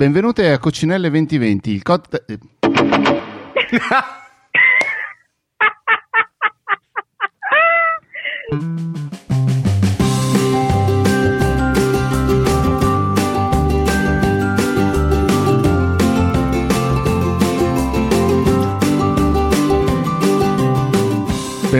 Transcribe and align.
Benvenute 0.00 0.50
a 0.50 0.56
Coccinelle 0.56 1.10
2020, 1.10 1.70
il 1.72 1.82
cod... 1.82 2.24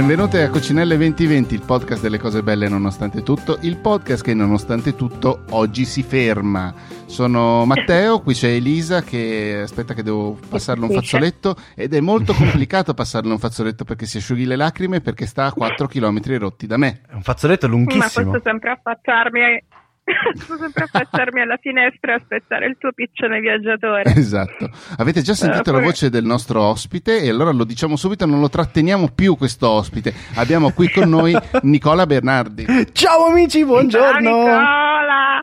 Benvenute 0.01 0.43
a 0.43 0.48
Coccinelle 0.48 0.96
2020, 0.96 1.53
il 1.53 1.61
podcast 1.61 2.00
delle 2.00 2.17
cose 2.17 2.43
belle 2.43 2.71
nonostante 2.71 3.23
tutto, 3.23 3.59
il 3.61 3.77
podcast 3.77 4.25
che 4.25 4.32
nonostante 4.32 4.96
tutto 4.96 5.45
oggi 5.50 5.85
si 5.85 6.03
ferma. 6.03 6.73
Sono 7.05 7.67
Matteo, 7.67 8.23
qui 8.23 8.32
c'è 8.32 8.49
Elisa 8.49 9.03
che 9.03 9.61
aspetta 9.63 9.93
che 9.93 10.03
devo 10.03 10.39
passarle 10.49 10.86
un 10.86 10.93
fazzoletto 10.93 11.54
ed 11.75 11.93
è 11.93 12.00
molto 12.00 12.32
complicato 12.32 12.95
passarle 12.95 13.31
un 13.31 13.39
fazzoletto 13.39 13.85
perché 13.85 14.07
si 14.07 14.17
asciughi 14.17 14.46
le 14.46 14.57
lacrime 14.57 15.03
perché 15.03 15.26
sta 15.26 15.45
a 15.45 15.53
4 15.53 15.86
km 15.86 16.39
rotti 16.39 16.67
da 16.67 16.79
me. 16.79 17.03
È 17.07 17.12
un 17.12 17.23
fazzoletto 17.23 17.67
lunghissimo. 17.67 18.25
Ma 18.25 18.31
posso 18.32 18.43
sempre 18.43 18.71
affacciarmi 18.71 19.64
Devo 20.35 20.57
sempre 20.59 20.85
affacciarmi 20.85 21.40
alla 21.40 21.57
finestra 21.57 22.13
e 22.13 22.14
aspettare 22.17 22.67
il 22.67 22.77
tuo 22.79 22.93
piccione 22.93 23.40
viaggiatore. 23.40 24.03
Esatto. 24.21 24.71
Avete 24.99 25.23
già 25.23 25.35
sentito 25.35 25.71
uh, 25.71 25.75
la 25.75 25.81
voce 25.81 26.11
del 26.11 26.25
nostro 26.25 26.63
ospite 26.63 27.23
e 27.23 27.29
allora 27.29 27.50
lo 27.50 27.64
diciamo 27.64 27.96
subito, 27.96 28.26
non 28.26 28.40
lo 28.40 28.49
tratteniamo 28.49 29.09
più 29.14 29.36
questo 29.36 29.68
ospite. 29.68 30.13
Abbiamo 30.36 30.73
qui 30.73 30.90
con 30.90 31.09
noi 31.09 31.35
Nicola 31.63 32.06
Bernardi. 32.06 32.67
Ciao 32.92 33.27
amici, 33.27 33.64
buongiorno. 33.64 34.31
Ciao 34.31 35.42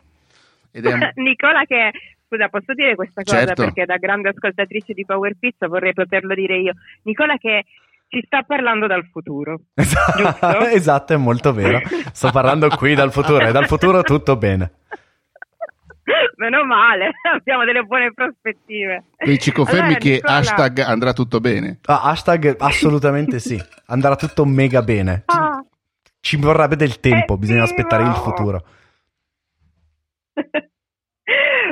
È... 0.70 1.12
Nicola 1.16 1.64
che 1.64 1.90
Scusa, 2.28 2.48
posso 2.48 2.74
dire 2.74 2.94
questa 2.94 3.22
cosa 3.22 3.38
certo. 3.38 3.62
perché 3.62 3.86
da 3.86 3.96
grande 3.96 4.28
ascoltatrice 4.28 4.92
di 4.92 5.06
Power 5.06 5.34
Pizza 5.38 5.66
vorrei 5.66 5.94
poterlo 5.94 6.34
dire 6.34 6.58
io. 6.58 6.74
Nicola 7.04 7.38
che 7.38 7.64
ci 8.08 8.22
sta 8.24 8.42
parlando 8.42 8.86
dal 8.86 9.06
futuro. 9.10 9.60
Esatto, 9.74 10.66
esatto, 10.72 11.12
è 11.12 11.16
molto 11.16 11.52
vero. 11.52 11.80
Sto 12.12 12.30
parlando 12.30 12.68
qui 12.68 12.94
dal 12.94 13.12
futuro 13.12 13.46
e 13.46 13.52
dal 13.52 13.66
futuro 13.66 14.02
tutto 14.02 14.36
bene. 14.36 14.72
Meno 16.36 16.64
male, 16.64 17.10
abbiamo 17.34 17.64
delle 17.64 17.82
buone 17.82 18.12
prospettive. 18.12 19.04
Quindi 19.16 19.40
ci 19.40 19.52
confermi 19.52 19.80
allora, 19.80 19.98
che 19.98 20.10
Nicola... 20.10 20.36
hashtag 20.36 20.78
andrà 20.80 21.12
tutto 21.12 21.40
bene? 21.40 21.78
Ah, 21.84 22.02
hashtag 22.02 22.56
assolutamente 22.58 23.38
sì, 23.38 23.60
andrà 23.86 24.16
tutto 24.16 24.44
mega 24.44 24.82
bene. 24.82 25.22
Ah. 25.26 25.62
Ci 26.20 26.36
vorrebbe 26.36 26.76
del 26.76 27.00
tempo, 27.00 27.36
bisogna 27.36 27.64
aspettare 27.64 28.04
il 28.04 28.14
futuro. 28.14 28.64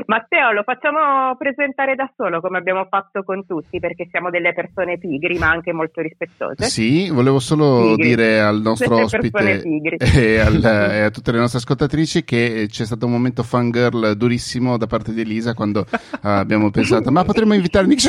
Matteo, 0.07 0.53
lo 0.53 0.62
facciamo 0.62 1.35
presentare 1.37 1.95
da 1.95 2.11
solo 2.17 2.41
come 2.41 2.59
abbiamo 2.59 2.87
fatto 2.89 3.23
con 3.23 3.45
tutti 3.47 3.81
perché 3.81 4.07
siamo 4.11 4.31
delle 4.31 4.53
persone 4.53 4.98
pigri 4.98 5.39
ma 5.39 5.51
anche 5.51 5.73
molto 5.73 6.01
rispettose. 6.01 6.65
Sì, 6.65 7.11
volevo 7.11 7.39
solo 7.39 7.95
pigri. 7.95 8.09
dire 8.09 8.41
al 8.41 8.61
nostro 8.61 9.03
ospite 9.03 9.63
e, 9.98 10.39
al, 10.39 10.63
e, 10.65 11.01
a 11.03 11.11
tutte 11.11 11.33
le 11.33 11.39
nostre 11.39 11.59
ascoltatrici 11.59 12.25
che 12.25 12.67
c'è 12.71 12.85
stato 12.85 13.07
un 13.07 13.13
momento 13.13 13.43
fangirl 13.43 14.17
durissimo 14.17 14.77
da 14.77 14.87
parte 14.87 15.13
di 15.13 15.23
Elisa 15.23 15.55
quando 15.55 15.85
abbiamo 16.23 16.70
pensato 16.70 17.11
ma 17.11 17.25
potremmo 17.25 17.55
invitare 17.55 17.87
Nick 17.87 18.09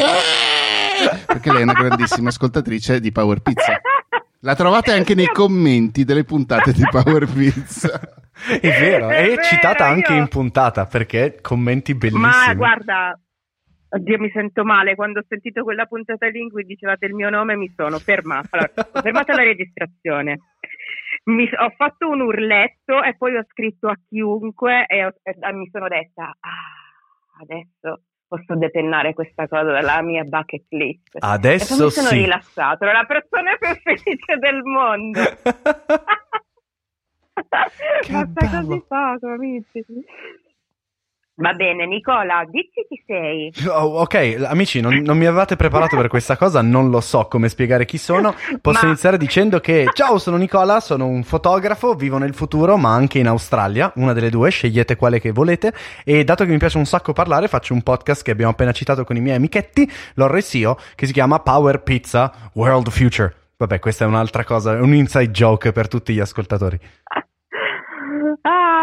perché 1.25 1.51
lei 1.51 1.61
è 1.61 1.63
una 1.63 1.73
grandissima 1.73 2.29
ascoltatrice 2.29 2.99
di 2.99 3.11
Power 3.11 3.41
Pizza. 3.41 3.79
La 4.41 4.55
trovate 4.55 4.91
anche 4.91 5.15
nei 5.15 5.27
commenti 5.27 6.03
delle 6.03 6.23
puntate 6.23 6.71
di 6.71 6.83
Power 6.89 7.25
Pizza. 7.25 7.99
È 8.61 8.67
vero, 8.79 9.09
è, 9.09 9.17
è 9.17 9.27
vero, 9.29 9.41
citata 9.43 9.87
io... 9.87 9.93
anche 9.93 10.13
in 10.13 10.27
puntata 10.27 10.85
perché 10.85 11.39
commenti 11.41 11.95
bellissimi. 11.95 12.21
Ma 12.21 12.53
guarda, 12.53 13.19
oddio 13.89 14.19
mi 14.19 14.29
sento 14.31 14.63
male, 14.63 14.95
quando 14.95 15.19
ho 15.19 15.25
sentito 15.27 15.63
quella 15.63 15.85
puntata 15.85 16.27
lì 16.27 16.41
in 16.41 16.51
cui 16.51 16.63
dicevate 16.63 17.05
il 17.05 17.13
mio 17.13 17.29
nome 17.29 17.55
mi 17.55 17.71
sono 17.75 17.97
fermata. 17.99 18.49
Allora, 18.51 18.71
ho 18.75 19.01
fermato 19.01 19.31
la 19.33 19.43
registrazione. 19.43 20.39
Mi, 21.25 21.43
ho 21.43 21.69
fatto 21.75 22.07
un 22.07 22.21
urletto 22.21 23.03
e 23.03 23.15
poi 23.17 23.35
ho 23.35 23.43
scritto 23.49 23.89
a 23.89 23.97
chiunque 24.07 24.85
e, 24.85 25.05
ho, 25.05 25.13
e 25.23 25.53
mi 25.53 25.67
sono 25.71 25.87
detta, 25.89 26.23
ah, 26.39 27.41
adesso 27.41 28.03
posso 28.27 28.55
depennare 28.55 29.13
questa 29.13 29.47
cosa 29.47 29.71
dalla 29.71 30.01
mia 30.01 30.23
bucket 30.23 30.65
list. 30.69 31.17
Adesso 31.19 31.81
e 31.81 31.85
mi 31.85 31.91
sono 31.91 32.07
sì. 32.07 32.15
rilassato, 32.15 32.83
ero 32.83 32.93
la 32.93 33.05
persona 33.05 33.55
più 33.57 33.73
felice 33.81 34.37
del 34.37 34.61
mondo. 34.63 35.19
Basta 38.09 38.61
così 38.61 38.83
poco, 38.87 39.27
amici. 39.27 39.85
Va 41.39 41.53
bene, 41.53 41.85
Nicola, 41.85 42.43
dici 42.49 42.83
chi 42.89 43.03
sei. 43.05 43.53
Oh, 43.67 43.99
ok, 43.99 44.43
amici, 44.47 44.81
non, 44.81 44.95
non, 45.03 45.19
mi 45.19 45.27
avevate 45.27 45.55
preparato 45.55 45.95
per 45.95 46.07
questa 46.07 46.35
cosa, 46.35 46.63
non 46.63 46.89
lo 46.89 46.99
so 46.99 47.27
come 47.27 47.47
spiegare 47.47 47.85
chi 47.85 47.99
sono. 47.99 48.33
Posso 48.59 48.79
ma... 48.81 48.87
iniziare 48.87 49.19
dicendo 49.19 49.59
che 49.59 49.85
ciao, 49.93 50.17
sono 50.17 50.37
Nicola, 50.37 50.79
sono 50.79 51.05
un 51.05 51.21
fotografo, 51.21 51.93
vivo 51.93 52.17
nel 52.17 52.33
futuro, 52.33 52.75
ma 52.75 52.91
anche 52.91 53.19
in 53.19 53.27
Australia, 53.27 53.91
una 53.97 54.13
delle 54.13 54.31
due, 54.31 54.49
scegliete 54.49 54.95
quale 54.95 55.19
che 55.19 55.31
volete. 55.31 55.73
E 56.03 56.23
dato 56.23 56.43
che 56.43 56.49
mi 56.49 56.57
piace 56.57 56.79
un 56.79 56.85
sacco 56.85 57.13
parlare, 57.13 57.47
faccio 57.47 57.75
un 57.75 57.83
podcast 57.83 58.23
che 58.23 58.31
abbiamo 58.31 58.53
appena 58.53 58.71
citato 58.71 59.03
con 59.03 59.15
i 59.15 59.21
miei 59.21 59.35
amichetti, 59.35 59.87
Lorre 60.15 60.39
e 60.39 60.57
Io, 60.57 60.75
che 60.95 61.05
si 61.05 61.13
chiama 61.13 61.37
Power 61.41 61.83
Pizza 61.83 62.33
World 62.53 62.89
Future. 62.89 63.31
Vabbè, 63.57 63.77
questa 63.77 64.05
è 64.05 64.07
un'altra 64.07 64.43
cosa, 64.43 64.71
un 64.71 64.95
inside 64.95 65.29
joke 65.29 65.71
per 65.71 65.87
tutti 65.87 66.15
gli 66.15 66.19
ascoltatori. 66.19 66.79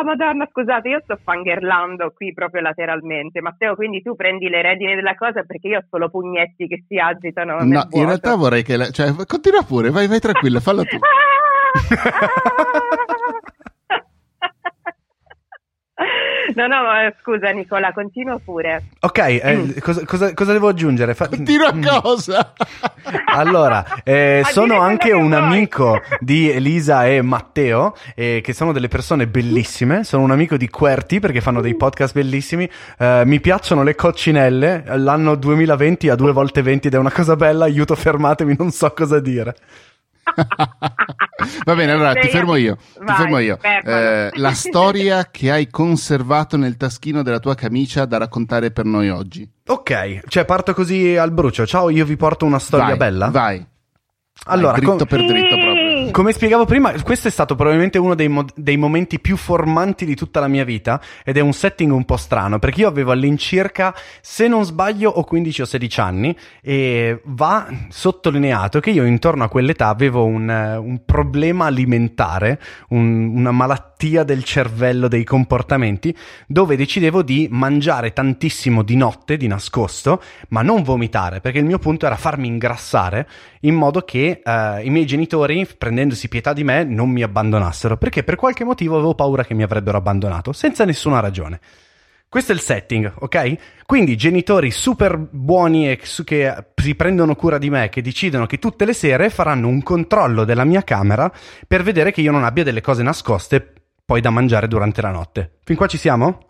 Ah, 0.04 0.06
madonna, 0.06 0.46
scusate, 0.50 0.90
io 0.90 1.00
sto 1.02 1.18
fangherlando 1.22 2.12
qui 2.14 2.34
proprio 2.34 2.60
lateralmente. 2.60 3.40
Matteo, 3.40 3.74
quindi 3.74 4.02
tu 4.02 4.14
prendi 4.14 4.50
le 4.50 4.60
redini 4.60 4.94
della 4.94 5.14
cosa 5.14 5.44
perché 5.44 5.68
io 5.68 5.78
ho 5.78 5.84
solo 5.88 6.10
pugnetti 6.10 6.68
che 6.68 6.84
si 6.86 6.98
agitano. 6.98 7.56
No, 7.62 7.86
in 7.90 8.04
realtà 8.04 8.36
vorrei 8.36 8.62
che... 8.62 8.76
La... 8.76 8.90
Cioè, 8.90 9.14
continua 9.26 9.62
pure, 9.62 9.88
vai, 9.90 10.06
vai 10.06 10.20
tranquilla, 10.20 10.60
fallo 10.60 10.84
tu. 10.84 10.98
No, 16.64 16.68
no, 16.68 16.84
scusa 17.20 17.50
Nicola, 17.50 17.92
continua 17.92 18.38
pure. 18.38 18.84
Ok, 19.00 19.18
eh, 19.18 19.56
mm. 19.56 19.78
cosa, 19.80 20.04
cosa, 20.04 20.34
cosa, 20.34 20.52
devo 20.52 20.68
aggiungere? 20.68 21.14
Fa... 21.14 21.26
Continua 21.34 21.74
mm. 21.74 21.82
cosa? 21.82 22.52
allora, 23.26 23.84
eh, 24.04 24.42
sono 24.46 24.78
anche 24.80 25.12
un 25.12 25.30
vuoi. 25.30 25.42
amico 25.42 26.00
di 26.20 26.50
Elisa 26.50 27.06
e 27.06 27.22
Matteo, 27.22 27.96
eh, 28.14 28.40
che 28.42 28.52
sono 28.52 28.72
delle 28.72 28.88
persone 28.88 29.26
bellissime. 29.26 30.04
Sono 30.04 30.22
un 30.22 30.30
amico 30.30 30.56
di 30.56 30.68
Querti 30.68 31.18
perché 31.18 31.40
fanno 31.40 31.60
dei 31.60 31.74
podcast 31.74 32.14
bellissimi. 32.14 32.70
Eh, 32.98 33.22
mi 33.26 33.40
piacciono 33.40 33.82
le 33.82 33.94
coccinelle. 33.94 34.84
L'anno 34.96 35.34
2020 35.34 36.08
a 36.08 36.14
due 36.14 36.32
volte 36.32 36.62
20 36.62 36.86
ed 36.86 36.94
è 36.94 36.98
una 36.98 37.12
cosa 37.12 37.34
bella. 37.34 37.64
Aiuto, 37.64 37.94
fermatemi, 37.94 38.54
non 38.56 38.70
so 38.70 38.90
cosa 38.92 39.18
dire. 39.18 39.54
Va 41.64 41.74
bene, 41.74 41.92
allora 41.92 42.14
ti 42.14 42.28
fermo 42.28 42.56
io. 42.56 42.76
Vai, 42.98 43.06
ti 43.06 43.22
fermo 43.22 43.38
io. 43.38 43.58
Eh, 43.60 44.30
la 44.34 44.52
storia 44.52 45.28
che 45.30 45.50
hai 45.50 45.68
conservato 45.68 46.56
nel 46.56 46.76
taschino 46.76 47.22
della 47.22 47.38
tua 47.38 47.54
camicia 47.54 48.04
da 48.04 48.18
raccontare 48.18 48.70
per 48.70 48.84
noi 48.84 49.10
oggi. 49.10 49.48
Ok, 49.66 50.20
cioè 50.28 50.44
parto 50.44 50.74
così 50.74 51.16
al 51.16 51.32
brucio. 51.32 51.66
Ciao, 51.66 51.90
io 51.90 52.04
vi 52.04 52.16
porto 52.16 52.44
una 52.44 52.58
storia 52.58 52.86
vai, 52.88 52.96
bella. 52.96 53.28
Vai. 53.28 53.66
Allora, 54.46 54.72
vai, 54.72 54.80
dritto 54.80 54.96
com- 54.96 55.06
per 55.06 55.24
dritto 55.26 55.56
proprio. 55.56 55.83
Come 56.14 56.30
spiegavo 56.30 56.64
prima, 56.64 56.92
questo 57.02 57.26
è 57.26 57.30
stato 57.32 57.56
probabilmente 57.56 57.98
uno 57.98 58.14
dei, 58.14 58.28
mo- 58.28 58.46
dei, 58.54 58.76
momenti 58.76 59.18
più 59.18 59.36
formanti 59.36 60.04
di 60.04 60.14
tutta 60.14 60.38
la 60.38 60.46
mia 60.46 60.62
vita 60.62 61.00
ed 61.24 61.36
è 61.36 61.40
un 61.40 61.52
setting 61.52 61.90
un 61.90 62.04
po' 62.04 62.16
strano 62.16 62.60
perché 62.60 62.82
io 62.82 62.88
avevo 62.88 63.10
all'incirca, 63.10 63.92
se 64.20 64.46
non 64.46 64.64
sbaglio, 64.64 65.10
o 65.10 65.24
15 65.24 65.62
o 65.62 65.64
16 65.64 66.00
anni 66.00 66.36
e 66.62 67.20
va 67.24 67.66
sottolineato 67.88 68.78
che 68.78 68.90
io 68.90 69.02
intorno 69.04 69.42
a 69.42 69.48
quell'età 69.48 69.88
avevo 69.88 70.24
un, 70.24 70.48
un 70.48 71.00
problema 71.04 71.66
alimentare, 71.66 72.60
un, 72.90 73.32
una 73.34 73.50
malattia 73.50 74.22
del 74.22 74.44
cervello, 74.44 75.08
dei 75.08 75.24
comportamenti, 75.24 76.16
dove 76.46 76.76
decidevo 76.76 77.22
di 77.22 77.48
mangiare 77.50 78.12
tantissimo 78.12 78.84
di 78.84 78.94
notte, 78.94 79.36
di 79.36 79.48
nascosto, 79.48 80.22
ma 80.50 80.62
non 80.62 80.84
vomitare 80.84 81.40
perché 81.40 81.58
il 81.58 81.64
mio 81.64 81.80
punto 81.80 82.06
era 82.06 82.14
farmi 82.14 82.46
ingrassare 82.46 83.26
in 83.64 83.74
modo 83.74 84.02
che 84.02 84.40
uh, 84.44 84.84
i 84.84 84.90
miei 84.90 85.06
genitori 85.06 85.66
prendendosi 85.66 86.28
pietà 86.28 86.52
di 86.52 86.64
me, 86.64 86.84
non 86.84 87.10
mi 87.10 87.22
abbandonassero, 87.22 87.96
perché 87.96 88.22
per 88.22 88.36
qualche 88.36 88.64
motivo 88.64 88.94
avevo 88.96 89.14
paura 89.14 89.44
che 89.44 89.54
mi 89.54 89.62
avrebbero 89.62 89.98
abbandonato, 89.98 90.52
senza 90.52 90.84
nessuna 90.84 91.20
ragione. 91.20 91.60
Questo 92.28 92.50
è 92.50 92.54
il 92.56 92.60
setting, 92.60 93.12
ok? 93.20 93.84
Quindi 93.86 94.16
genitori 94.16 94.72
super 94.72 95.16
buoni 95.16 95.88
e 95.88 96.00
che 96.24 96.64
si 96.74 96.94
prendono 96.96 97.36
cura 97.36 97.58
di 97.58 97.70
me, 97.70 97.88
che 97.88 98.02
decidono 98.02 98.46
che 98.46 98.58
tutte 98.58 98.84
le 98.84 98.92
sere 98.92 99.30
faranno 99.30 99.68
un 99.68 99.82
controllo 99.82 100.44
della 100.44 100.64
mia 100.64 100.82
camera 100.82 101.32
per 101.68 101.84
vedere 101.84 102.10
che 102.10 102.22
io 102.22 102.32
non 102.32 102.42
abbia 102.42 102.64
delle 102.64 102.80
cose 102.80 103.04
nascoste 103.04 103.72
poi 104.04 104.20
da 104.20 104.30
mangiare 104.30 104.66
durante 104.66 105.00
la 105.00 105.10
notte. 105.10 105.58
Fin 105.62 105.76
qua 105.76 105.86
ci 105.86 105.96
siamo? 105.96 106.48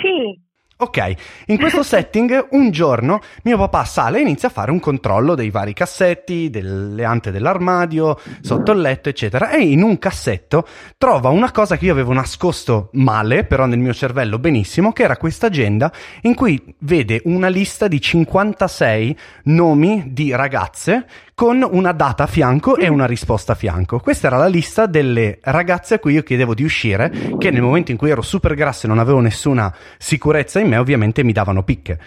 Sì. 0.00 0.48
Ok, 0.82 1.14
in 1.48 1.58
questo 1.58 1.82
setting 1.84 2.46
un 2.52 2.70
giorno 2.70 3.20
mio 3.42 3.58
papà 3.58 3.84
sale 3.84 4.16
e 4.16 4.22
inizia 4.22 4.48
a 4.48 4.50
fare 4.50 4.70
un 4.70 4.80
controllo 4.80 5.34
dei 5.34 5.50
vari 5.50 5.74
cassetti, 5.74 6.48
delle 6.48 7.04
ante 7.04 7.30
dell'armadio, 7.30 8.18
sotto 8.40 8.72
il 8.72 8.80
letto, 8.80 9.10
eccetera, 9.10 9.50
e 9.50 9.60
in 9.60 9.82
un 9.82 9.98
cassetto 9.98 10.66
trova 10.96 11.28
una 11.28 11.52
cosa 11.52 11.76
che 11.76 11.84
io 11.84 11.92
avevo 11.92 12.14
nascosto 12.14 12.88
male, 12.92 13.44
però 13.44 13.66
nel 13.66 13.78
mio 13.78 13.92
cervello 13.92 14.38
benissimo, 14.38 14.92
che 14.92 15.02
era 15.02 15.18
questa 15.18 15.48
agenda 15.48 15.92
in 16.22 16.34
cui 16.34 16.74
vede 16.78 17.20
una 17.24 17.48
lista 17.48 17.86
di 17.86 18.00
56 18.00 19.18
nomi 19.44 20.04
di 20.06 20.34
ragazze 20.34 21.06
con 21.40 21.66
una 21.66 21.92
data 21.92 22.24
a 22.24 22.26
fianco 22.26 22.76
e 22.76 22.86
una 22.88 23.06
risposta 23.06 23.52
a 23.52 23.54
fianco. 23.54 23.98
Questa 23.98 24.26
era 24.26 24.36
la 24.36 24.46
lista 24.46 24.84
delle 24.84 25.38
ragazze 25.40 25.94
a 25.94 25.98
cui 25.98 26.12
io 26.12 26.22
chiedevo 26.22 26.52
di 26.52 26.64
uscire, 26.64 27.10
che 27.38 27.50
nel 27.50 27.62
momento 27.62 27.90
in 27.90 27.96
cui 27.96 28.10
ero 28.10 28.20
super 28.20 28.54
grasso 28.54 28.84
e 28.84 28.90
non 28.90 28.98
avevo 28.98 29.20
nessuna 29.20 29.74
sicurezza 29.96 30.60
in 30.60 30.68
me, 30.68 30.76
ovviamente 30.76 31.22
mi 31.22 31.32
davano 31.32 31.62
picche. 31.62 31.98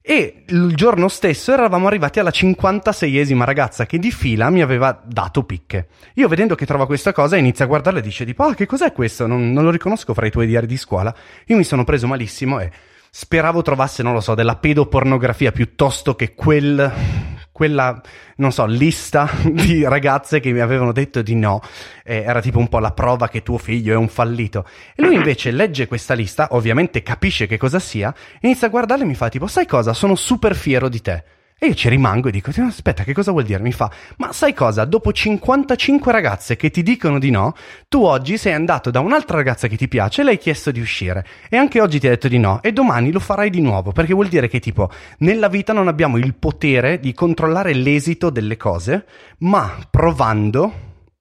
E 0.00 0.44
il 0.46 0.76
giorno 0.76 1.08
stesso 1.08 1.52
eravamo 1.52 1.88
arrivati 1.88 2.20
alla 2.20 2.30
56esima 2.30 3.42
ragazza 3.42 3.84
che 3.84 3.98
di 3.98 4.12
fila 4.12 4.48
mi 4.48 4.62
aveva 4.62 4.96
dato 5.04 5.42
picche. 5.42 5.88
Io 6.14 6.28
vedendo 6.28 6.54
che 6.54 6.64
trova 6.64 6.86
questa 6.86 7.10
cosa 7.10 7.36
inizia 7.36 7.64
a 7.64 7.68
guardarla 7.68 7.98
e 7.98 8.02
dice 8.02 8.24
tipo 8.24 8.44
ah 8.44 8.54
che 8.54 8.66
cos'è 8.66 8.92
questo? 8.92 9.26
Non, 9.26 9.50
non 9.50 9.64
lo 9.64 9.70
riconosco 9.70 10.14
fra 10.14 10.26
i 10.26 10.30
tuoi 10.30 10.46
diari 10.46 10.68
di 10.68 10.76
scuola. 10.76 11.12
Io 11.46 11.56
mi 11.56 11.64
sono 11.64 11.82
preso 11.82 12.06
malissimo 12.06 12.60
e 12.60 12.70
speravo 13.10 13.60
trovasse, 13.60 14.04
non 14.04 14.12
lo 14.12 14.20
so, 14.20 14.36
della 14.36 14.54
pedopornografia 14.54 15.50
piuttosto 15.50 16.14
che 16.14 16.34
quel 16.34 17.26
quella, 17.58 18.00
non 18.36 18.52
so, 18.52 18.66
lista 18.66 19.28
di 19.50 19.82
ragazze 19.82 20.38
che 20.38 20.52
mi 20.52 20.60
avevano 20.60 20.92
detto 20.92 21.22
di 21.22 21.34
no, 21.34 21.60
eh, 22.04 22.22
era 22.22 22.40
tipo 22.40 22.60
un 22.60 22.68
po' 22.68 22.78
la 22.78 22.92
prova 22.92 23.28
che 23.28 23.42
tuo 23.42 23.58
figlio 23.58 23.92
è 23.92 23.96
un 23.96 24.08
fallito. 24.08 24.64
E 24.94 25.02
lui 25.02 25.16
invece 25.16 25.50
legge 25.50 25.88
questa 25.88 26.14
lista, 26.14 26.46
ovviamente 26.52 27.02
capisce 27.02 27.48
che 27.48 27.58
cosa 27.58 27.80
sia, 27.80 28.14
inizia 28.42 28.68
a 28.68 28.70
guardarla 28.70 29.02
e 29.02 29.06
mi 29.08 29.16
fa 29.16 29.28
tipo, 29.28 29.48
sai 29.48 29.66
cosa, 29.66 29.92
sono 29.92 30.14
super 30.14 30.54
fiero 30.54 30.88
di 30.88 31.02
te. 31.02 31.24
E 31.60 31.66
io 31.66 31.74
ci 31.74 31.88
rimango 31.88 32.28
e 32.28 32.30
dico, 32.30 32.52
aspetta, 32.60 33.02
che 33.02 33.12
cosa 33.12 33.32
vuol 33.32 33.42
dire? 33.42 33.60
Mi 33.60 33.72
fa, 33.72 33.90
ma 34.18 34.32
sai 34.32 34.54
cosa? 34.54 34.84
Dopo 34.84 35.12
55 35.12 36.12
ragazze 36.12 36.54
che 36.54 36.70
ti 36.70 36.84
dicono 36.84 37.18
di 37.18 37.30
no, 37.30 37.52
tu 37.88 38.04
oggi 38.04 38.38
sei 38.38 38.52
andato 38.52 38.92
da 38.92 39.00
un'altra 39.00 39.38
ragazza 39.38 39.66
che 39.66 39.76
ti 39.76 39.88
piace 39.88 40.20
e 40.20 40.24
le 40.24 40.30
hai 40.30 40.38
chiesto 40.38 40.70
di 40.70 40.78
uscire. 40.78 41.26
E 41.48 41.56
anche 41.56 41.80
oggi 41.80 41.98
ti 41.98 42.06
ha 42.06 42.10
detto 42.10 42.28
di 42.28 42.38
no 42.38 42.62
e 42.62 42.72
domani 42.72 43.10
lo 43.10 43.18
farai 43.18 43.50
di 43.50 43.60
nuovo, 43.60 43.90
perché 43.90 44.14
vuol 44.14 44.28
dire 44.28 44.46
che 44.46 44.60
tipo, 44.60 44.88
nella 45.18 45.48
vita 45.48 45.72
non 45.72 45.88
abbiamo 45.88 46.16
il 46.16 46.36
potere 46.36 47.00
di 47.00 47.12
controllare 47.12 47.72
l'esito 47.72 48.30
delle 48.30 48.56
cose, 48.56 49.04
ma 49.38 49.78
provando 49.90 50.72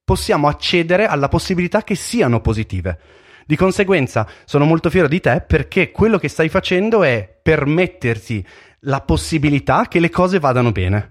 possiamo 0.03 0.47
accedere 0.47 1.07
alla 1.07 1.29
possibilità 1.29 1.83
che 1.83 1.95
siano 1.95 2.41
positive. 2.41 2.99
Di 3.47 3.55
conseguenza 3.55 4.27
sono 4.43 4.65
molto 4.65 4.89
fiero 4.89 5.07
di 5.07 5.21
te 5.21 5.41
perché 5.47 5.89
quello 5.91 6.17
che 6.17 6.27
stai 6.27 6.49
facendo 6.49 7.03
è 7.03 7.39
permetterti 7.41 8.45
la 8.81 9.01
possibilità 9.01 9.87
che 9.87 9.99
le 9.99 10.09
cose 10.09 10.39
vadano 10.39 10.71
bene. 10.71 11.09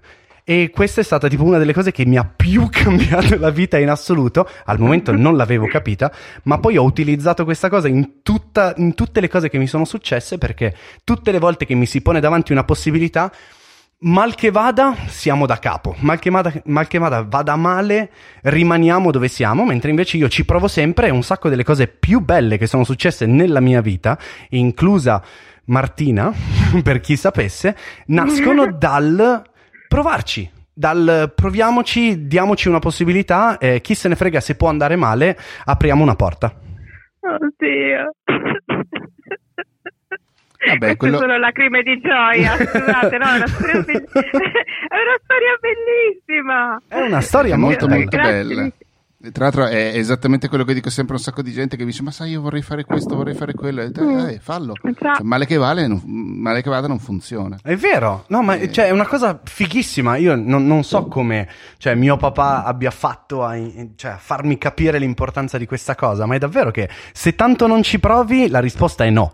E 0.49 0.69
questa 0.73 1.01
è 1.01 1.03
stata 1.03 1.27
tipo 1.27 1.43
una 1.43 1.57
delle 1.57 1.73
cose 1.73 1.91
che 1.91 2.05
mi 2.05 2.17
ha 2.17 2.23
più 2.23 2.69
cambiato 2.71 3.37
la 3.37 3.49
vita 3.49 3.77
in 3.77 3.89
assoluto. 3.89 4.49
Al 4.63 4.79
momento 4.79 5.11
non 5.11 5.35
l'avevo 5.35 5.67
capita, 5.71 6.09
ma 6.43 6.57
poi 6.59 6.77
ho 6.77 6.83
utilizzato 6.83 7.43
questa 7.43 7.67
cosa 7.67 7.89
in, 7.89 8.21
tutta, 8.23 8.73
in 8.77 8.93
tutte 8.93 9.19
le 9.19 9.27
cose 9.27 9.49
che 9.49 9.57
mi 9.57 9.67
sono 9.67 9.83
successe 9.83 10.37
perché 10.37 10.73
tutte 11.03 11.33
le 11.33 11.39
volte 11.39 11.65
che 11.65 11.75
mi 11.75 11.85
si 11.85 12.01
pone 12.01 12.21
davanti 12.21 12.53
una 12.53 12.63
possibilità, 12.63 13.29
mal 13.99 14.35
che 14.35 14.49
vada, 14.49 14.95
siamo 15.07 15.45
da 15.45 15.59
capo. 15.59 15.95
Mal 15.99 16.17
che, 16.17 16.29
vada, 16.29 16.53
mal 16.63 16.87
che 16.87 16.97
vada, 16.97 17.23
vada 17.23 17.57
male, 17.57 18.09
rimaniamo 18.43 19.11
dove 19.11 19.27
siamo, 19.27 19.65
mentre 19.65 19.89
invece 19.89 20.15
io 20.15 20.29
ci 20.29 20.45
provo 20.45 20.69
sempre 20.69 21.07
e 21.07 21.11
un 21.11 21.23
sacco 21.23 21.49
delle 21.49 21.65
cose 21.65 21.87
più 21.87 22.21
belle 22.21 22.57
che 22.57 22.67
sono 22.67 22.85
successe 22.85 23.25
nella 23.25 23.59
mia 23.59 23.81
vita, 23.81 24.17
inclusa 24.51 25.21
Martina, 25.65 26.33
per 26.83 26.99
chi 26.99 27.15
sapesse, 27.15 27.75
nascono 28.07 28.71
dal 28.71 29.41
provarci, 29.87 30.49
dal 30.73 31.31
proviamoci, 31.35 32.27
diamoci 32.27 32.67
una 32.67 32.79
possibilità, 32.79 33.57
eh, 33.57 33.81
chi 33.81 33.95
se 33.95 34.07
ne 34.07 34.15
frega 34.15 34.39
se 34.39 34.55
può 34.55 34.69
andare 34.69 34.95
male, 34.95 35.37
apriamo 35.65 36.03
una 36.03 36.15
porta. 36.15 36.53
Oddio. 37.19 38.11
Vabbè, 40.67 40.97
quello... 40.97 41.17
sono 41.17 41.37
lacrime 41.37 41.81
di 41.81 41.99
gioia, 42.01 42.55
scusate, 42.57 43.17
no, 43.17 43.25
è 43.25 43.35
una 43.35 43.47
storia, 43.47 43.81
be- 43.83 43.93
è 43.93 44.97
una 44.99 45.17
storia 45.23 45.57
bellissima. 45.61 46.81
È 46.87 46.99
una 46.99 47.21
storia 47.21 47.57
molto, 47.57 47.87
molto 47.87 48.17
bella. 48.17 48.69
Tra 49.31 49.45
l'altro 49.45 49.65
è 49.65 49.91
esattamente 49.95 50.47
quello 50.47 50.63
che 50.63 50.73
dico 50.73 50.89
sempre 50.89 51.15
a 51.15 51.17
un 51.17 51.23
sacco 51.23 51.41
di 51.41 51.51
gente 51.51 51.75
che 51.75 51.83
mi 51.83 51.91
dice 51.91 52.03
ma 52.03 52.11
sai 52.11 52.31
io 52.31 52.41
vorrei 52.41 52.61
fare 52.61 52.83
questo, 52.83 53.15
vorrei 53.15 53.33
fare 53.33 53.53
quello, 53.53 53.81
e, 53.81 53.91
mm. 53.99 54.19
eh, 54.27 54.39
fallo, 54.41 54.73
cioè, 54.81 55.23
male, 55.23 55.45
che 55.45 55.57
vale, 55.57 55.87
non, 55.87 56.01
male 56.05 56.61
che 56.61 56.69
vada 56.69 56.87
non 56.87 56.99
funziona. 56.99 57.57
È 57.61 57.75
vero, 57.75 58.25
no 58.27 58.41
ma 58.41 58.55
eh. 58.55 58.71
cioè, 58.71 58.87
è 58.87 58.91
una 58.91 59.07
cosa 59.07 59.39
fighissima, 59.43 60.17
io 60.17 60.35
non, 60.35 60.65
non 60.65 60.83
so 60.83 61.05
come 61.07 61.47
cioè, 61.77 61.95
mio 61.95 62.17
papà 62.17 62.63
abbia 62.63 62.91
fatto 62.91 63.43
a, 63.43 63.55
cioè, 63.95 64.15
farmi 64.17 64.57
capire 64.57 64.99
l'importanza 64.99 65.57
di 65.57 65.65
questa 65.65 65.95
cosa, 65.95 66.25
ma 66.25 66.35
è 66.35 66.39
davvero 66.39 66.71
che 66.71 66.89
se 67.11 67.35
tanto 67.35 67.67
non 67.67 67.83
ci 67.83 67.99
provi 67.99 68.49
la 68.49 68.59
risposta 68.59 69.03
è 69.03 69.09
no 69.09 69.33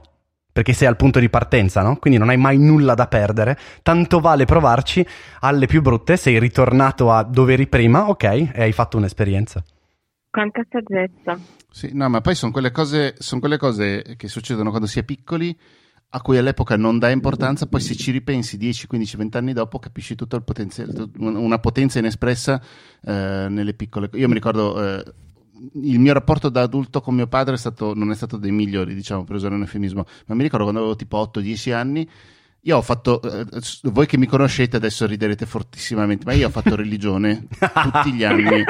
perché 0.53 0.71
sei 0.73 0.87
al 0.87 0.95
punto 0.95 1.19
di 1.19 1.29
partenza, 1.29 1.81
no? 1.81 1.97
Quindi 1.97 2.19
non 2.19 2.29
hai 2.29 2.37
mai 2.37 2.59
nulla 2.59 2.93
da 2.93 3.07
perdere, 3.07 3.57
tanto 3.81 4.19
vale 4.19 4.45
provarci 4.45 5.05
alle 5.39 5.65
più 5.65 5.81
brutte, 5.81 6.15
sei 6.15 6.37
ritornato 6.37 7.11
a 7.11 7.23
dove 7.23 7.53
eri 7.53 7.65
prima, 7.65 8.07
ok, 8.07 8.23
e 8.23 8.61
hai 8.61 8.71
fatto 8.71 8.97
un'esperienza. 8.97 9.63
Quanta 10.33 10.65
saggezza. 10.67 11.39
Sì, 11.69 11.91
no, 11.93 12.09
ma 12.09 12.19
poi 12.19 12.33
sono 12.33 12.51
quelle, 12.51 12.71
cose, 12.71 13.13
sono 13.19 13.39
quelle 13.39 13.57
cose 13.57 14.15
che 14.17 14.27
succedono 14.27 14.71
quando 14.71 14.87
si 14.87 14.97
è 14.97 15.03
piccoli, 15.03 15.55
a 16.09 16.21
cui 16.21 16.39
all'epoca 16.39 16.75
non 16.75 16.97
dà 16.97 17.11
importanza, 17.11 17.67
poi 17.67 17.79
se 17.79 17.93
ci 17.93 18.09
ripensi 18.09 18.57
10, 18.57 18.87
15, 18.87 19.17
20 19.17 19.37
anni 19.37 19.53
dopo 19.53 19.77
capisci 19.77 20.15
tutto 20.15 20.35
il 20.35 20.41
potenziale, 20.41 21.07
una 21.17 21.59
potenza 21.59 21.99
inespressa 21.99 22.59
eh, 23.03 23.45
nelle 23.47 23.75
piccole 23.75 24.09
cose. 24.09 24.21
Io 24.21 24.27
mi 24.27 24.33
ricordo... 24.33 24.83
Eh, 24.83 25.13
il 25.75 25.99
mio 25.99 26.11
rapporto 26.11 26.49
da 26.49 26.61
adulto 26.61 26.99
con 26.99 27.13
mio 27.15 27.27
padre 27.27 27.53
è 27.53 27.57
stato, 27.57 27.93
non 27.93 28.11
è 28.11 28.15
stato 28.15 28.35
dei 28.35 28.51
migliori, 28.51 28.93
diciamo, 28.95 29.23
per 29.23 29.35
usare 29.35 29.53
un 29.53 29.61
eufemismo, 29.61 30.03
ma 30.25 30.35
mi 30.35 30.41
ricordo 30.41 30.63
quando 30.63 30.81
avevo 30.81 30.97
tipo 30.97 31.31
8-10 31.33 31.73
anni 31.73 32.09
io 32.65 32.77
ho 32.77 32.81
fatto, 32.81 33.21
eh, 33.21 33.45
voi 33.83 34.05
che 34.05 34.17
mi 34.17 34.25
conoscete 34.25 34.77
adesso 34.77 35.05
riderete 35.05 35.45
fortissimamente, 35.45 36.23
ma 36.25 36.31
io 36.31 36.47
ho 36.47 36.49
fatto 36.49 36.75
religione 36.75 37.47
tutti 37.59 38.13
gli 38.13 38.23
anni, 38.23 38.63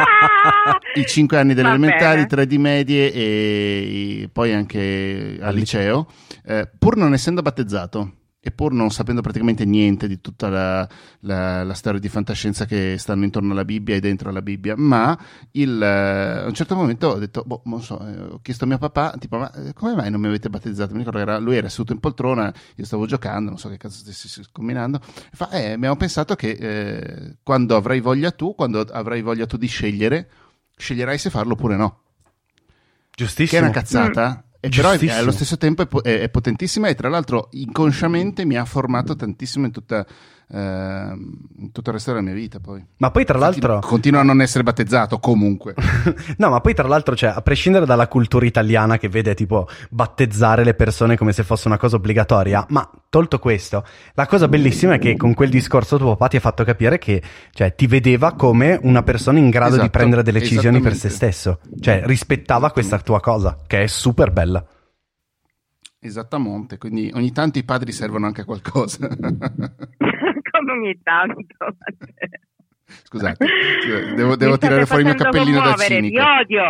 i 0.96 1.06
cinque 1.06 1.38
anni 1.38 1.54
delle 1.54 1.70
elementari, 1.70 2.26
tre 2.26 2.48
di 2.48 2.58
medie 2.58 3.12
e 3.14 4.30
poi 4.32 4.52
anche 4.52 5.38
al 5.40 5.54
liceo, 5.54 6.08
eh, 6.44 6.68
pur 6.76 6.98
non 6.98 7.14
essendo 7.14 7.44
battezzato 7.44 8.14
e 8.46 8.52
pur 8.52 8.74
non 8.74 8.92
sapendo 8.92 9.22
praticamente 9.22 9.64
niente 9.64 10.06
di 10.06 10.20
tutta 10.20 10.50
la, 10.50 10.90
la, 11.22 11.64
la, 11.64 11.74
storia 11.74 11.98
di 11.98 12.10
fantascienza 12.10 12.66
che 12.66 12.98
stanno 12.98 13.24
intorno 13.24 13.54
alla 13.54 13.64
Bibbia 13.64 13.96
e 13.96 14.02
dentro 14.02 14.28
alla 14.28 14.42
Bibbia, 14.42 14.76
ma 14.76 15.18
il, 15.52 15.82
eh, 15.82 16.42
a 16.42 16.46
un 16.46 16.54
certo 16.54 16.76
momento 16.76 17.08
ho 17.08 17.20
detto, 17.20 17.44
boh, 17.46 17.62
non 17.64 17.82
so, 17.82 18.06
eh, 18.06 18.20
ho 18.20 18.40
chiesto 18.42 18.66
a 18.66 18.68
mio 18.68 18.78
papà, 18.78 19.16
tipo, 19.18 19.38
ma 19.38 19.50
eh, 19.54 19.72
come 19.72 19.96
mai 19.96 20.12
non 20.12 20.20
mi 20.20 20.28
avete 20.28 20.50
battezzato? 20.50 20.92
Mi 20.92 21.00
ricordo 21.00 21.20
che 21.20 21.24
era, 21.24 21.38
lui 21.38 21.56
era 21.56 21.70
seduto 21.70 21.94
in 21.94 22.02
poltrona, 22.02 22.54
io 22.76 22.84
stavo 22.84 23.06
giocando, 23.06 23.50
non 23.50 23.58
so 23.58 23.70
che 23.70 23.78
cazzo 23.78 24.00
stessi 24.04 24.44
combinando, 24.52 25.00
e 25.00 25.36
fa, 25.38 25.50
eh, 25.52 25.72
abbiamo 25.72 25.96
pensato 25.96 26.36
che 26.36 26.50
eh, 26.50 27.38
quando 27.44 27.78
avrai 27.78 28.02
voglia 28.02 28.32
tu, 28.32 28.56
quando 28.56 28.82
avrai 28.82 29.22
voglia 29.22 29.46
tu 29.46 29.56
di 29.56 29.68
scegliere, 29.68 30.30
sceglierai 30.76 31.18
se 31.18 31.30
farlo 31.30 31.54
oppure 31.54 31.78
no. 31.78 32.02
Giustissimo. 33.16 33.62
Che 33.62 33.66
è 33.66 33.70
una 33.70 33.80
cazzata. 33.80 34.44
Mm 34.48 34.52
e 34.66 34.70
però 34.70 34.92
è, 34.92 35.10
allo 35.12 35.32
stesso 35.32 35.58
tempo 35.58 35.82
è, 35.82 35.88
è, 35.88 36.20
è, 36.22 36.30
potentissima 36.30 36.88
e 36.88 36.96
tra 36.96 37.10
l'altro 37.10 37.50
inconsciamente 37.52 38.46
mi 38.46 38.56
ha 38.56 38.64
formato 38.64 39.14
tantissimo 39.14 39.66
in 39.66 39.74
tutta 39.74 40.06
eh, 40.54 41.18
tutto 41.74 41.90
il 41.90 41.96
resto 41.96 42.12
della 42.12 42.24
mia 42.24 42.34
vita 42.34 42.62
poi. 42.62 42.82
Ma 42.98 43.12
poi 43.12 43.26
tra 43.26 43.38
Infatti, 43.38 43.60
l'altro... 43.60 43.86
Continuo 43.86 44.22
a 44.22 44.24
non 44.24 44.40
essere 44.40 44.64
battezzato 44.64 45.20
comunque. 45.20 45.74
no, 46.38 46.50
ma 46.50 46.62
poi 46.62 46.74
tra 46.74 46.88
l'altro, 46.88 47.14
cioè, 47.14 47.34
a 47.36 47.42
prescindere 47.42 47.86
dalla 47.86 48.08
cultura 48.08 48.46
italiana 48.46 48.98
che 48.98 49.10
vede 49.10 49.34
tipo 49.34 49.68
battezzare 49.90 50.64
le 50.64 50.76
persone 50.76 51.18
come 51.18 51.34
se 51.34 51.44
fosse 51.44 51.68
una 51.68 51.78
cosa 51.78 51.98
obbligatoria, 51.98 52.66
ma 52.70 52.90
tolto 53.14 53.38
questo, 53.38 53.86
la 54.16 54.26
cosa 54.26 54.48
bellissima 54.48 54.96
è 54.96 54.98
che 54.98 55.16
con 55.16 55.36
quel 55.36 55.52
discorso 55.52 55.98
tuo 55.98 56.16
papà 56.16 56.30
ti 56.30 56.38
ha 56.38 56.40
fatto 56.40 56.64
capire 56.64 56.98
che 56.98 57.22
cioè, 57.52 57.76
ti 57.76 57.86
vedeva 57.86 58.34
come 58.34 58.80
una 58.82 59.04
persona 59.04 59.38
in 59.38 59.52
grado 59.52 59.74
esatto, 59.74 59.84
di 59.84 59.92
prendere 59.92 60.24
delle 60.24 60.40
decisioni 60.40 60.82
per 60.82 60.96
se 60.96 61.10
stesso. 61.10 61.60
Cioè, 61.80 62.02
rispettava 62.06 62.72
questa 62.72 62.98
tua 62.98 63.20
cosa, 63.20 63.56
che 63.68 63.84
è 63.84 63.88
super 63.88 64.32
bella. 64.32 64.66
Esattamente, 66.00 66.80
quindi 66.80 67.12
ogni 67.14 67.32
tanto 67.32 67.60
i 67.60 67.64
padri 67.64 67.92
servono 67.92 68.26
anche 68.26 68.42
a 68.42 68.46
qualcosa. 68.46 69.08
Come 69.08 70.72
ogni 70.72 71.00
tanto. 71.04 71.68
Scusate, 73.04 73.46
devo, 74.16 74.36
devo 74.36 74.58
tirare 74.58 74.86
fuori 74.86 75.04
il 75.04 75.10
mio 75.10 75.18
cappellino 75.18 75.60
commuovere, 75.60 75.76
da 75.76 75.84
cinico. 75.84 76.22
Vi 76.22 76.42
odio. 76.42 76.64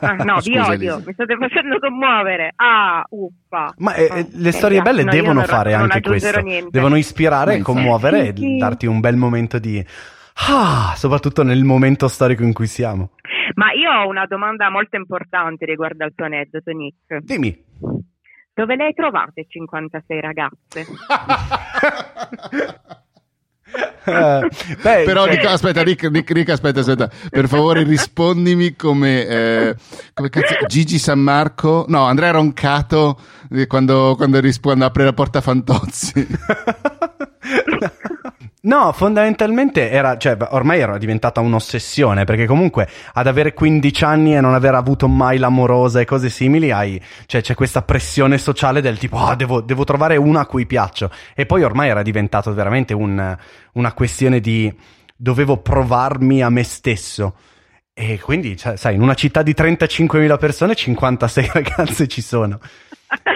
Ah, 0.00 0.24
no, 0.24 0.40
Scusa, 0.40 0.50
vi 0.50 0.58
odio. 0.58 0.96
Lisa. 0.96 1.06
Mi 1.06 1.12
state 1.12 1.36
facendo 1.36 1.78
commuovere. 1.78 2.52
Ah, 2.56 3.04
uffa. 3.08 3.74
Ma 3.78 3.94
eh, 3.94 4.10
eh 4.12 4.26
le 4.30 4.52
storie 4.52 4.82
belle 4.82 5.04
no, 5.04 5.10
devono 5.10 5.42
fare 5.42 5.74
anche 5.74 6.00
questo. 6.00 6.40
Niente. 6.40 6.70
Devono 6.70 6.96
ispirare, 6.96 7.56
e 7.56 7.62
commuovere 7.62 8.32
sì, 8.34 8.54
e 8.54 8.58
darti 8.58 8.86
un 8.86 9.00
bel 9.00 9.16
momento 9.16 9.58
di... 9.58 9.84
Ah, 10.48 10.94
soprattutto 10.94 11.42
nel 11.42 11.64
momento 11.64 12.06
storico 12.06 12.44
in 12.44 12.52
cui 12.52 12.66
siamo. 12.66 13.10
Ma 13.54 13.72
io 13.72 13.90
ho 13.90 14.08
una 14.08 14.26
domanda 14.26 14.70
molto 14.70 14.96
importante 14.96 15.64
riguardo 15.64 16.04
al 16.04 16.12
tuo 16.14 16.26
aneddoto, 16.26 16.70
Nick. 16.70 17.24
Dimmi 17.24 17.66
Dove 18.58 18.74
le 18.74 18.86
hai 18.86 18.92
trovate 18.92 19.46
56 19.48 20.20
ragazze? 20.20 20.84
Uh, 24.04 24.48
beh, 24.82 25.02
Però 25.04 25.24
cioè... 25.24 25.34
Rick, 25.34 25.44
aspetta, 25.46 25.82
Rick, 25.82 26.08
Rick, 26.10 26.30
Rick, 26.30 26.50
aspetta, 26.50 26.80
aspetta, 26.80 27.10
per 27.30 27.48
favore 27.48 27.82
rispondimi 27.82 28.76
come, 28.76 29.26
eh, 29.26 29.76
come 30.14 30.28
cazzo, 30.30 30.54
Gigi 30.66 30.98
San 30.98 31.20
Marco, 31.20 31.84
no, 31.88 32.04
Andrea 32.04 32.30
Roncato 32.30 33.18
eh, 33.50 33.66
quando, 33.66 34.14
quando, 34.16 34.40
risponde, 34.40 34.84
apre 34.84 35.04
la 35.04 35.12
porta 35.12 35.40
Fantozzi. 35.40 36.26
No, 38.68 38.92
fondamentalmente 38.92 39.90
era, 39.90 40.18
cioè, 40.18 40.36
ormai 40.50 40.80
era 40.80 40.98
diventata 40.98 41.40
un'ossessione, 41.40 42.24
perché 42.24 42.44
comunque 42.44 42.86
ad 43.14 43.26
avere 43.26 43.54
15 43.54 44.04
anni 44.04 44.36
e 44.36 44.42
non 44.42 44.52
aver 44.52 44.74
avuto 44.74 45.08
mai 45.08 45.38
l'amorosa 45.38 46.00
e 46.00 46.04
cose 46.04 46.28
simili, 46.28 46.70
hai, 46.70 47.00
cioè, 47.24 47.40
c'è 47.40 47.54
questa 47.54 47.80
pressione 47.80 48.36
sociale 48.36 48.82
del 48.82 48.98
tipo, 48.98 49.16
ah, 49.16 49.30
oh, 49.30 49.34
devo, 49.36 49.62
devo, 49.62 49.84
trovare 49.84 50.18
una 50.18 50.40
a 50.40 50.46
cui 50.46 50.66
piaccio. 50.66 51.10
E 51.34 51.46
poi 51.46 51.62
ormai 51.62 51.88
era 51.88 52.02
diventato 52.02 52.52
veramente 52.52 52.92
un, 52.92 53.34
una 53.72 53.92
questione 53.94 54.38
di 54.38 54.70
dovevo 55.16 55.56
provarmi 55.56 56.42
a 56.42 56.50
me 56.50 56.62
stesso. 56.62 57.36
E 57.94 58.20
quindi, 58.20 58.54
cioè, 58.54 58.76
sai, 58.76 58.96
in 58.96 59.00
una 59.00 59.14
città 59.14 59.42
di 59.42 59.54
35.000 59.56 60.38
persone, 60.38 60.74
56 60.74 61.48
ragazze 61.54 62.06
ci 62.06 62.20
sono. 62.20 62.60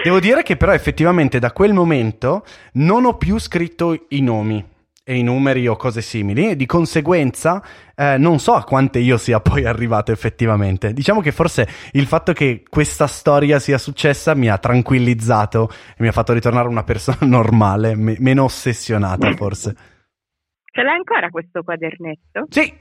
Devo 0.03 0.19
dire 0.19 0.43
che 0.43 0.57
però 0.57 0.73
effettivamente 0.73 1.39
da 1.39 1.51
quel 1.51 1.73
momento 1.73 2.45
non 2.73 3.05
ho 3.05 3.17
più 3.17 3.39
scritto 3.39 4.05
i 4.09 4.21
nomi 4.21 4.63
e 5.05 5.17
i 5.17 5.23
numeri 5.23 5.67
o 5.67 5.75
cose 5.75 6.01
simili 6.01 6.51
e 6.51 6.55
di 6.55 6.65
conseguenza 6.65 7.61
eh, 7.93 8.17
non 8.17 8.39
so 8.39 8.53
a 8.53 8.63
quante 8.63 8.99
io 8.99 9.17
sia 9.17 9.41
poi 9.41 9.65
arrivato 9.65 10.11
effettivamente. 10.11 10.93
Diciamo 10.93 11.19
che 11.19 11.31
forse 11.31 11.67
il 11.91 12.07
fatto 12.07 12.31
che 12.31 12.63
questa 12.67 13.07
storia 13.07 13.59
sia 13.59 13.77
successa 13.77 14.33
mi 14.33 14.49
ha 14.49 14.57
tranquillizzato 14.57 15.69
e 15.69 15.95
mi 15.97 16.07
ha 16.07 16.13
fatto 16.13 16.33
ritornare 16.33 16.67
una 16.67 16.83
persona 16.83 17.17
normale, 17.27 17.95
me- 17.95 18.15
meno 18.19 18.45
ossessionata 18.45 19.31
forse. 19.33 19.75
Ce 20.71 20.81
l'hai 20.81 20.95
ancora 20.95 21.29
questo 21.29 21.61
quadernetto? 21.61 22.45
Sì. 22.49 22.73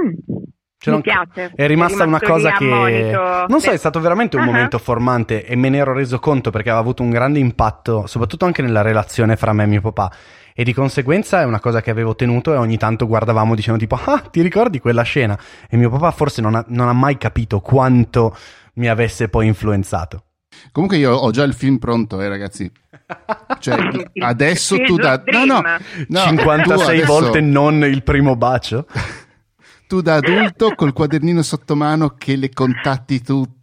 Mm. 0.00 0.48
Ce 0.82 0.90
Mi 0.90 1.02
piace. 1.02 1.52
È 1.54 1.66
rimasta 1.66 2.04
è 2.04 2.06
una 2.06 2.18
cosa 2.18 2.52
che 2.52 2.64
monito. 2.64 3.46
non 3.48 3.60
so, 3.60 3.70
è 3.70 3.76
stato 3.76 4.00
veramente 4.00 4.36
un 4.36 4.42
uh-huh. 4.42 4.48
momento 4.48 4.78
formante 4.78 5.44
e 5.44 5.54
me 5.54 5.68
ne 5.68 5.76
ero 5.76 5.92
reso 5.92 6.18
conto 6.18 6.50
perché 6.50 6.70
aveva 6.70 6.82
avuto 6.82 7.02
un 7.02 7.10
grande 7.10 7.38
impatto, 7.38 8.06
soprattutto 8.06 8.46
anche 8.46 8.62
nella 8.62 8.80
relazione 8.80 9.36
fra 9.36 9.52
me 9.52 9.64
e 9.64 9.66
mio 9.66 9.82
papà 9.82 10.10
e 10.54 10.64
di 10.64 10.72
conseguenza 10.72 11.40
è 11.40 11.44
una 11.44 11.60
cosa 11.60 11.80
che 11.80 11.90
avevo 11.90 12.14
tenuto 12.14 12.52
e 12.52 12.56
ogni 12.56 12.76
tanto 12.76 13.06
guardavamo 13.06 13.54
dicendo 13.54 13.78
tipo 13.78 13.98
ah 14.02 14.20
ti 14.20 14.42
ricordi 14.42 14.80
quella 14.80 15.02
scena 15.02 15.38
e 15.68 15.76
mio 15.76 15.90
papà 15.90 16.10
forse 16.10 16.40
non 16.40 16.54
ha, 16.54 16.64
non 16.68 16.88
ha 16.88 16.92
mai 16.92 17.16
capito 17.16 17.60
quanto 17.60 18.36
mi 18.74 18.88
avesse 18.88 19.28
poi 19.28 19.46
influenzato. 19.46 20.24
Comunque 20.72 20.98
io 20.98 21.12
ho 21.12 21.30
già 21.30 21.44
il 21.44 21.54
film 21.54 21.78
pronto, 21.78 22.20
eh 22.20 22.28
ragazzi. 22.28 22.70
Cioè, 23.58 24.10
adesso 24.20 24.76
tu 24.78 24.96
da... 24.96 25.22
No, 25.26 25.44
no, 25.44 25.62
no 26.08 26.20
56 26.20 26.96
adesso... 26.96 27.12
volte 27.12 27.40
non 27.40 27.84
il 27.84 28.02
primo 28.02 28.36
bacio. 28.36 28.86
tu 29.88 30.00
da 30.00 30.16
adulto 30.16 30.74
col 30.74 30.92
quadernino 30.92 31.42
sotto 31.42 31.74
mano 31.76 32.14
che 32.16 32.36
le 32.36 32.50
contatti 32.50 33.22
tutte. 33.22 33.58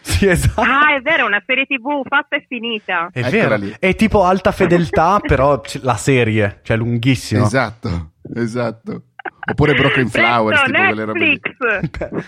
Sì, 0.00 0.26
esatto. 0.28 0.60
Ah, 0.60 0.94
è 0.96 1.00
vero, 1.00 1.26
una 1.26 1.42
serie 1.44 1.66
TV 1.66 2.02
fatta 2.06 2.36
e 2.36 2.44
finita. 2.46 3.10
È 3.12 3.18
Eccola 3.18 3.30
vero. 3.30 3.56
Lì. 3.56 3.74
È 3.78 3.94
tipo 3.94 4.24
alta 4.24 4.52
fedeltà, 4.52 5.18
però 5.26 5.60
la 5.82 5.96
serie, 5.96 6.60
cioè 6.62 6.76
lunghissima. 6.76 7.44
Esatto, 7.44 8.12
esatto. 8.34 9.02
Oppure 9.50 9.74
Broken 9.74 10.08
Flowers, 10.08 10.62
tipo 10.62 10.78
Netflix, 10.78 11.40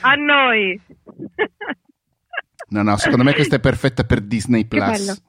a 0.01 0.15
noi. 0.15 0.81
No, 2.69 2.83
no, 2.83 2.97
secondo 2.97 3.25
me 3.25 3.35
questa 3.35 3.57
è 3.57 3.61
perfetta 3.61 4.05
per 4.05 4.21
Disney 4.21 4.67
Plus. 4.67 5.23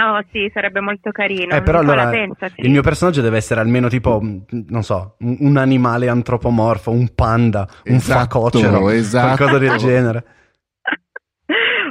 Oh 0.00 0.22
sì, 0.30 0.48
sarebbe 0.54 0.80
molto 0.80 1.10
carino. 1.10 1.54
Eh, 1.54 1.62
però 1.62 1.80
allora 1.80 2.10
il 2.14 2.70
mio 2.70 2.82
personaggio 2.82 3.20
deve 3.20 3.38
essere 3.38 3.60
almeno 3.60 3.88
tipo, 3.88 4.20
non 4.22 4.82
so, 4.82 5.16
un, 5.20 5.36
un 5.40 5.56
animale 5.56 6.08
antropomorfo, 6.08 6.90
un 6.90 7.14
panda, 7.14 7.66
esatto, 7.82 7.92
un 7.92 8.00
facocero, 8.00 8.90
esatto. 8.90 9.34
qualcosa 9.34 9.58
del 9.58 9.76
genere. 9.76 10.24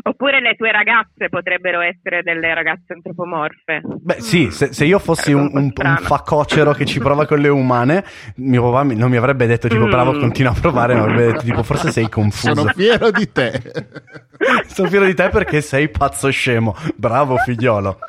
Oppure 0.08 0.40
le 0.40 0.56
tue 0.56 0.72
ragazze 0.72 1.28
potrebbero 1.28 1.82
essere 1.82 2.24
delle 2.24 2.54
ragazze 2.54 2.94
antropomorfe. 2.94 3.82
Beh, 3.84 4.22
sì, 4.22 4.52
se, 4.52 4.72
se 4.72 4.86
io 4.86 5.00
fossi 5.00 5.34
un, 5.34 5.50
un, 5.52 5.74
un, 5.76 5.98
facocero 6.00 6.72
che 6.72 6.86
ci 6.86 7.00
prova 7.00 7.26
con 7.26 7.40
le 7.40 7.50
umane, 7.50 8.06
mio 8.36 8.64
papà 8.64 8.84
mi, 8.84 8.96
non 8.96 9.10
mi 9.10 9.18
avrebbe 9.18 9.48
detto 9.48 9.68
tipo, 9.68 9.86
mm. 9.86 9.90
bravo, 9.90 10.18
continua 10.18 10.54
a 10.54 10.60
provare, 10.60 10.96
ma 10.96 11.02
avrebbe 11.02 11.26
detto 11.26 11.44
tipo, 11.44 11.62
forse 11.62 11.92
sei 11.92 12.08
confuso. 12.08 12.56
Sono 12.56 12.72
fiero 12.74 13.12
di 13.12 13.30
te. 13.30 13.62
Sono 14.68 14.88
fiero 14.88 15.04
di 15.04 15.14
te 15.14 15.28
perché 15.28 15.60
sei 15.60 15.90
pazzo 15.90 16.30
scemo. 16.30 16.74
Bravo, 16.96 17.36
figliolo. 17.38 18.00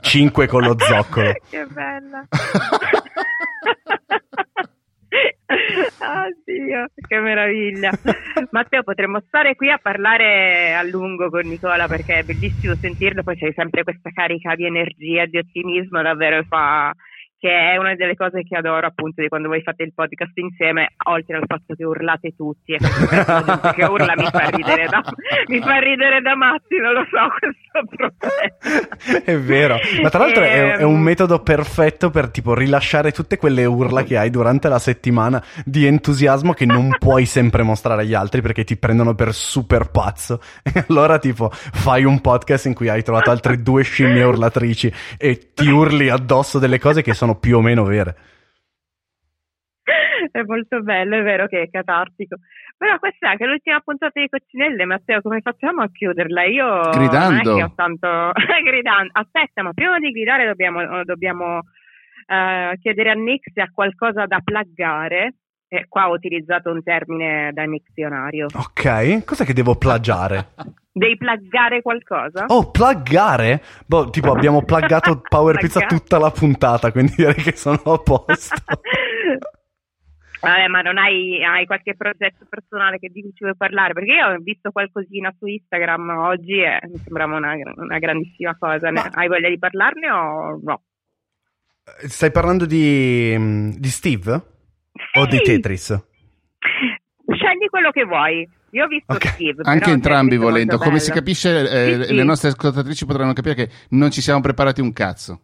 Cinque 0.00 0.46
con 0.46 0.62
lo 0.62 0.76
zoccolo. 0.78 1.32
Che 1.48 1.66
bella. 1.72 2.26
Oddio, 5.98 6.86
che 7.06 7.18
meraviglia. 7.20 7.90
Matteo, 8.50 8.82
potremmo 8.82 9.20
stare 9.26 9.56
qui 9.56 9.70
a 9.70 9.78
parlare 9.78 10.74
a 10.74 10.82
lungo 10.82 11.30
con 11.30 11.46
Nicola 11.46 11.86
perché 11.86 12.18
è 12.18 12.22
bellissimo 12.22 12.74
sentirlo, 12.78 13.22
poi 13.22 13.36
c'è 13.36 13.52
sempre 13.54 13.82
questa 13.84 14.10
carica 14.10 14.54
di 14.54 14.66
energia, 14.66 15.26
di 15.26 15.38
ottimismo, 15.38 16.02
davvero 16.02 16.42
fa, 16.44 16.92
che 17.38 17.72
è 17.72 17.76
una 17.76 17.94
delle 17.94 18.16
cose 18.16 18.42
che 18.42 18.56
adoro 18.56 18.86
appunto 18.86 19.22
di 19.22 19.28
quando 19.28 19.48
voi 19.48 19.62
fate 19.62 19.84
il 19.84 19.92
podcast 19.94 20.36
insieme, 20.38 20.94
oltre 21.06 21.36
al 21.36 21.44
fatto 21.46 21.74
che 21.74 21.84
urlate 21.84 22.34
tutti 22.36 22.72
e 22.72 22.78
che 22.78 23.84
urla 23.86 24.14
mi 24.16 24.26
fa 24.26 24.48
ridere 24.48 24.86
da, 24.86 25.02
mi 25.46 25.60
fa 25.60 25.78
ridere 25.78 26.20
da 26.20 26.34
matti, 26.34 26.78
non 26.78 26.94
lo 26.94 27.06
so 27.08 27.28
questo 27.38 27.96
problema. 27.96 29.22
È 29.24 29.38
vero, 29.38 29.78
ma 30.02 30.08
tra 30.10 30.18
l'altro 30.18 30.42
è, 30.42 30.78
è, 30.78 30.82
un 30.82 30.96
ehm, 30.96 31.00
metodo 31.00 31.40
perfetto 31.40 32.10
per 32.10 32.28
tipo 32.30 32.54
rilasciare 32.54 33.12
tutte 33.12 33.36
quelle 33.36 33.64
urla 33.64 34.02
che 34.02 34.16
hai 34.16 34.30
durante 34.30 34.68
la 34.68 34.80
settimana 34.80 35.42
di 35.64 35.86
entusiasmo 35.86 36.52
che 36.52 36.66
non 36.66 36.90
puoi 36.98 37.24
sempre 37.24 37.62
mostrare 37.62 38.02
agli 38.02 38.14
altri 38.14 38.42
perché 38.42 38.64
ti 38.64 38.76
prendono 38.76 39.14
per 39.14 39.32
super 39.32 39.90
pazzo. 39.90 40.40
E 40.62 40.84
allora 40.88 41.18
tipo 41.18 41.50
fai 41.52 42.04
un 42.04 42.20
podcast 42.20 42.66
in 42.66 42.74
cui 42.74 42.88
hai 42.88 43.04
trovato 43.04 43.30
altre 43.30 43.62
due 43.62 43.84
scimmie 43.84 44.24
urlatrici 44.24 44.92
e 45.16 45.52
ti 45.54 45.68
urli 45.68 46.08
addosso 46.08 46.58
delle 46.58 46.78
cose 46.78 47.02
che 47.02 47.14
sono 47.14 47.27
sono 47.28 47.38
più 47.38 47.56
o 47.58 47.60
meno 47.60 47.84
vere. 47.84 48.16
È 50.30 50.42
molto 50.42 50.82
bello, 50.82 51.16
è 51.16 51.22
vero 51.22 51.46
che 51.46 51.62
è 51.62 51.70
catartico. 51.70 52.36
Però 52.76 52.98
questa 52.98 53.28
è 53.28 53.30
anche 53.30 53.46
l'ultima 53.46 53.80
puntata 53.80 54.20
di 54.20 54.28
Coccinelle, 54.28 54.84
Matteo, 54.84 55.20
come 55.20 55.40
facciamo 55.40 55.82
a 55.82 55.90
chiuderla? 55.90 56.44
Io 56.44 56.80
gridando. 56.90 57.52
Non 57.52 57.62
ho 57.62 57.72
tanto... 57.74 58.32
gridando. 58.64 59.10
Aspetta, 59.12 59.62
ma 59.62 59.72
prima 59.72 59.98
di 59.98 60.10
gridare 60.10 60.46
dobbiamo, 60.46 61.04
dobbiamo 61.04 61.58
uh, 61.58 62.76
chiedere 62.80 63.10
a 63.10 63.14
Nick 63.14 63.50
se 63.52 63.60
ha 63.60 63.70
qualcosa 63.72 64.26
da 64.26 64.40
plaggare. 64.42 65.34
E 65.70 65.84
qua 65.86 66.08
ho 66.08 66.14
utilizzato 66.14 66.70
un 66.70 66.82
termine 66.82 67.50
da 67.52 67.66
dizionario. 67.66 68.46
Ok, 68.54 69.24
cos'è 69.24 69.44
che 69.44 69.52
devo 69.52 69.76
plagiare? 69.76 70.54
Devi 70.98 71.16
plaggare 71.16 71.82
qualcosa? 71.82 72.46
Oh, 72.48 72.70
plaggare? 72.70 73.62
Boh, 73.86 74.10
tipo 74.10 74.32
abbiamo 74.32 74.64
plaggato 74.64 75.20
Power 75.28 75.58
Pizza 75.58 75.86
tutta 75.86 76.18
la 76.18 76.30
puntata, 76.30 76.90
quindi 76.90 77.12
direi 77.16 77.34
che 77.34 77.54
sono 77.54 77.80
a 77.84 77.98
posto. 77.98 78.56
Vabbè, 80.40 80.68
ma 80.68 80.82
non 80.82 80.98
hai, 80.98 81.44
hai, 81.44 81.66
qualche 81.66 81.96
progetto 81.96 82.46
personale 82.48 82.98
che 82.98 83.08
di 83.08 83.22
cui 83.22 83.32
ci 83.34 83.42
vuoi 83.44 83.56
parlare? 83.56 83.92
Perché 83.92 84.12
io 84.12 84.26
ho 84.26 84.38
visto 84.38 84.70
qualcosina 84.70 85.34
su 85.36 85.46
Instagram 85.46 86.08
oggi 86.10 86.60
e 86.60 86.78
mi 86.88 86.96
sembrava 86.98 87.36
una, 87.36 87.54
una 87.74 87.98
grandissima 87.98 88.56
cosa. 88.56 88.90
Ma... 88.92 89.08
Hai 89.12 89.28
voglia 89.28 89.48
di 89.48 89.58
parlarne 89.58 90.10
o 90.10 90.60
no? 90.62 90.82
Stai 92.06 92.30
parlando 92.30 92.66
di, 92.66 93.74
di 93.78 93.88
Steve? 93.88 94.57
Sì. 95.18 95.24
O 95.24 95.26
di 95.26 95.40
Tetris? 95.40 95.86
Scegli 97.30 97.68
quello 97.68 97.90
che 97.90 98.04
vuoi. 98.04 98.48
Io 98.70 98.84
ho 98.84 98.86
visto 98.86 99.12
okay. 99.12 99.32
Steve. 99.32 99.62
Anche 99.64 99.90
entrambi 99.90 100.36
volendo. 100.36 100.78
Come 100.78 100.98
si 100.98 101.10
capisce, 101.10 101.60
eh, 101.60 102.04
sì, 102.04 102.14
le 102.14 102.22
nostre 102.22 102.50
ascoltatrici 102.50 103.06
potranno 103.06 103.32
capire 103.32 103.54
che 103.54 103.70
non 103.90 104.10
ci 104.10 104.20
siamo 104.20 104.40
preparati 104.40 104.80
un 104.80 104.92
cazzo. 104.92 105.40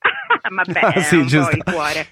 Vabbè, 0.50 1.00
sì, 1.00 1.24
giusto. 1.26 1.56
il 1.56 1.62
cuore. 1.62 2.06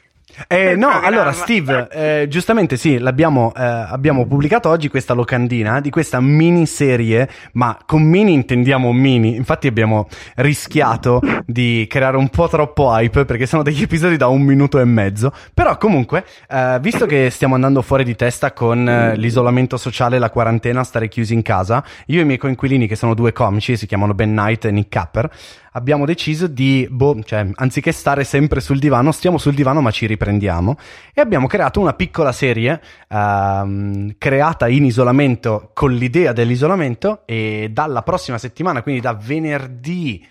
Eh, 0.46 0.76
no, 0.76 1.00
allora 1.00 1.32
Steve, 1.32 1.88
eh, 1.90 2.28
giustamente 2.28 2.76
sì, 2.76 2.98
l'abbiamo 2.98 3.52
eh, 3.56 3.62
abbiamo 3.62 4.26
pubblicato 4.26 4.68
oggi 4.68 4.88
questa 4.88 5.14
locandina 5.14 5.80
di 5.80 5.90
questa 5.90 6.20
miniserie, 6.20 7.28
ma 7.52 7.78
con 7.84 8.02
mini 8.02 8.34
intendiamo 8.34 8.92
mini, 8.92 9.34
infatti 9.34 9.66
abbiamo 9.66 10.06
rischiato 10.36 11.20
di 11.44 11.86
creare 11.88 12.16
un 12.16 12.28
po' 12.28 12.48
troppo 12.48 12.90
hype 12.90 13.24
perché 13.24 13.46
sono 13.46 13.62
degli 13.62 13.82
episodi 13.82 14.16
da 14.16 14.28
un 14.28 14.42
minuto 14.42 14.78
e 14.78 14.84
mezzo, 14.84 15.32
però 15.52 15.76
comunque, 15.76 16.24
eh, 16.48 16.78
visto 16.80 17.06
che 17.06 17.30
stiamo 17.30 17.54
andando 17.54 17.82
fuori 17.82 18.04
di 18.04 18.14
testa 18.14 18.52
con 18.52 18.88
eh, 18.88 19.16
l'isolamento 19.16 19.76
sociale, 19.76 20.18
la 20.18 20.30
quarantena, 20.30 20.84
stare 20.84 21.08
chiusi 21.08 21.34
in 21.34 21.42
casa, 21.42 21.82
io 22.06 22.20
e 22.20 22.22
i 22.22 22.26
miei 22.26 22.38
coinquilini 22.38 22.86
che 22.86 22.96
sono 22.96 23.14
due 23.14 23.32
comici, 23.32 23.76
si 23.76 23.86
chiamano 23.86 24.14
Ben 24.14 24.30
Knight 24.30 24.66
e 24.66 24.70
Nick 24.70 24.88
Capper, 24.88 25.30
abbiamo 25.72 26.04
deciso 26.04 26.46
di, 26.46 26.86
boh, 26.90 27.22
cioè, 27.22 27.46
anziché 27.54 27.92
stare 27.92 28.24
sempre 28.24 28.60
sul 28.60 28.78
divano, 28.78 29.12
stiamo 29.12 29.38
sul 29.38 29.54
divano 29.54 29.80
ma 29.80 29.90
ci 29.90 30.06
riprendiamo 30.06 30.76
e 31.14 31.20
abbiamo 31.20 31.46
creato 31.46 31.80
una 31.80 31.94
piccola 31.94 32.32
serie 32.32 32.80
uh, 33.08 34.14
creata 34.18 34.68
in 34.68 34.84
isolamento 34.84 35.70
con 35.74 35.92
l'idea 35.92 36.32
dell'isolamento 36.32 37.22
e 37.26 37.70
dalla 37.72 38.02
prossima 38.02 38.38
settimana, 38.38 38.82
quindi 38.82 39.00
da 39.00 39.14
venerdì 39.14 40.26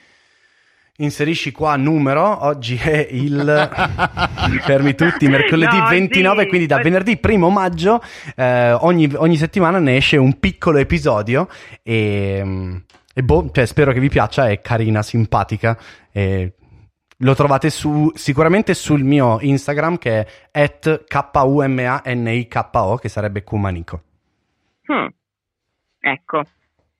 inserisci 0.99 1.51
qua 1.51 1.75
numero, 1.75 2.45
oggi 2.45 2.75
è 2.75 3.07
il 3.11 3.69
fermi 4.65 4.95
tutti, 4.95 5.27
mercoledì 5.27 5.77
no, 5.77 5.87
29, 5.87 6.41
sì. 6.41 6.47
quindi 6.47 6.65
da 6.65 6.77
venerdì 6.77 7.19
1 7.21 7.49
maggio 7.49 8.01
eh, 8.35 8.71
ogni, 8.71 9.11
ogni, 9.15 9.37
settimana 9.37 9.77
ne 9.77 9.97
esce 9.97 10.17
un 10.17 10.39
piccolo 10.39 10.79
episodio 10.79 11.47
e, 11.83 12.81
e 13.17 13.23
boh, 13.23 13.49
cioè, 13.51 13.65
spero 13.65 13.91
che 13.93 13.99
vi 13.99 14.09
piaccia, 14.09 14.47
è 14.47 14.61
carina, 14.61 15.01
simpatica 15.01 15.75
e 16.11 16.53
lo 17.17 17.33
trovate 17.33 17.71
su, 17.71 18.11
sicuramente 18.13 18.75
sul 18.75 19.01
mio 19.01 19.39
Instagram 19.41 19.97
che 19.97 20.27
è 20.51 20.77
K-U-M-A-N-I-K-O 20.79 22.97
che 22.97 23.09
sarebbe 23.09 23.43
Kumanico. 23.43 24.03
Hmm. 24.85 25.07
Ecco, 25.99 26.43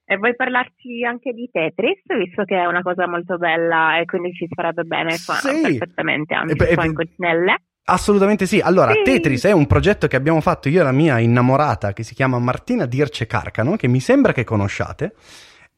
e 0.05 0.17
vuoi 0.17 0.35
parlarci 0.35 1.05
anche 1.05 1.33
di 1.33 1.47
Tetris, 1.51 2.01
visto 2.17 2.45
che 2.45 2.55
è 2.55 2.65
una 2.65 2.81
cosa 2.81 3.07
molto 3.07 3.37
bella 3.37 3.99
e 3.99 4.05
quindi 4.05 4.33
ci 4.33 4.47
farebbe 4.51 4.85
bene 4.85 5.17
sì. 5.17 5.61
perfettamente 5.61 6.33
anche 6.33 6.67
e, 6.67 6.73
qua 6.73 6.85
in 6.85 6.95
Coccinelle? 6.95 7.61
Assolutamente 7.83 8.47
sì. 8.47 8.59
Allora, 8.59 8.91
sì. 8.91 9.03
Tetris 9.03 9.45
è 9.45 9.51
un 9.51 9.67
progetto 9.67 10.07
che 10.07 10.15
abbiamo 10.15 10.41
fatto 10.41 10.67
io 10.67 10.81
e 10.81 10.83
la 10.83 10.91
mia 10.91 11.19
innamorata 11.19 11.93
che 11.93 12.01
si 12.01 12.15
chiama 12.15 12.39
Martina 12.39 12.87
Dirce 12.87 13.27
Carcano, 13.27 13.75
che 13.75 13.87
mi 13.87 13.99
sembra 13.99 14.31
che 14.31 14.43
conosciate. 14.43 15.13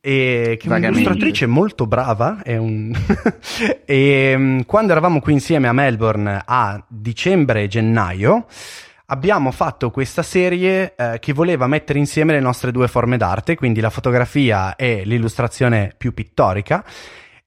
E 0.01 0.58
che 0.60 0.68
è 0.70 0.72
un'illustratrice 0.72 1.46
molto 1.46 1.86
brava. 1.86 2.41
Un... 2.46 2.96
e 3.86 4.34
mm, 4.38 4.60
quando 4.62 4.91
eravamo 4.91 5.20
qui 5.20 5.34
insieme 5.34 5.68
a 5.68 5.74
Melbourne 5.74 6.41
a 6.46 6.84
dicembre 6.88 7.63
e 7.63 7.68
gennaio, 7.68 8.46
abbiamo 9.08 9.51
fatto 9.51 9.91
questa 9.91 10.24
serie 10.24 10.96
eh, 10.96 11.18
che 11.20 11.34
voleva 11.34 11.68
mettere 11.68 12.00
insieme 12.00 12.34
le 12.34 12.39
nostre 12.39 12.72
due 12.72 12.88
forme 12.88 13.18
d'arte, 13.18 13.56
quindi 13.56 13.82
la 13.82 13.89
fotografia 13.89 14.75
e 14.75 15.03
l'illustrazione 15.03 15.94
più 15.98 16.13
pittorica, 16.13 16.84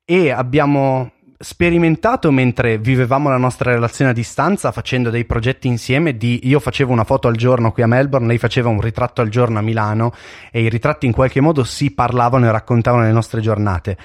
e 0.04 0.30
abbiamo 0.30 1.12
sperimentato 1.42 2.30
mentre 2.30 2.78
vivevamo 2.78 3.28
la 3.28 3.36
nostra 3.36 3.72
relazione 3.72 4.12
a 4.12 4.14
distanza 4.14 4.70
facendo 4.70 5.10
dei 5.10 5.24
progetti 5.24 5.66
insieme 5.66 6.16
di 6.16 6.40
io 6.44 6.60
facevo 6.60 6.92
una 6.92 7.02
foto 7.02 7.26
al 7.26 7.36
giorno 7.36 7.72
qui 7.72 7.82
a 7.82 7.88
Melbourne, 7.88 8.28
lei 8.28 8.38
faceva 8.38 8.68
un 8.68 8.80
ritratto 8.80 9.20
al 9.20 9.28
giorno 9.28 9.58
a 9.58 9.62
Milano 9.62 10.12
e 10.52 10.62
i 10.62 10.68
ritratti 10.68 11.06
in 11.06 11.12
qualche 11.12 11.40
modo 11.40 11.64
si 11.64 11.90
parlavano 11.90 12.46
e 12.46 12.52
raccontavano 12.52 13.02
le 13.02 13.12
nostre 13.12 13.40
giornate 13.40 13.96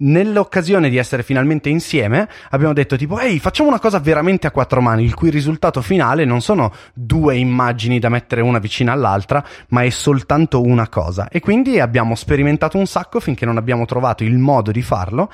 nell'occasione 0.00 0.90
di 0.90 0.96
essere 0.96 1.22
finalmente 1.22 1.68
insieme, 1.68 2.28
abbiamo 2.50 2.72
detto 2.72 2.96
tipo, 2.96 3.18
ehi, 3.18 3.40
facciamo 3.40 3.68
una 3.68 3.80
cosa 3.80 3.98
veramente 3.98 4.46
a 4.46 4.52
quattro 4.52 4.80
mani, 4.80 5.02
il 5.02 5.14
cui 5.14 5.28
risultato 5.28 5.82
finale 5.82 6.24
non 6.24 6.40
sono 6.40 6.72
due 6.94 7.36
immagini 7.36 7.98
da 7.98 8.08
mettere 8.08 8.40
una 8.40 8.60
vicina 8.60 8.92
all'altra, 8.92 9.44
ma 9.70 9.82
è 9.82 9.90
soltanto 9.90 10.62
una 10.62 10.88
cosa. 10.88 11.28
E 11.28 11.40
quindi 11.40 11.80
abbiamo 11.80 12.14
sperimentato 12.14 12.78
un 12.78 12.86
sacco 12.86 13.18
finché 13.18 13.44
non 13.44 13.56
abbiamo 13.56 13.86
trovato 13.86 14.22
il 14.22 14.38
modo 14.38 14.70
di 14.70 14.82
farlo 14.82 15.30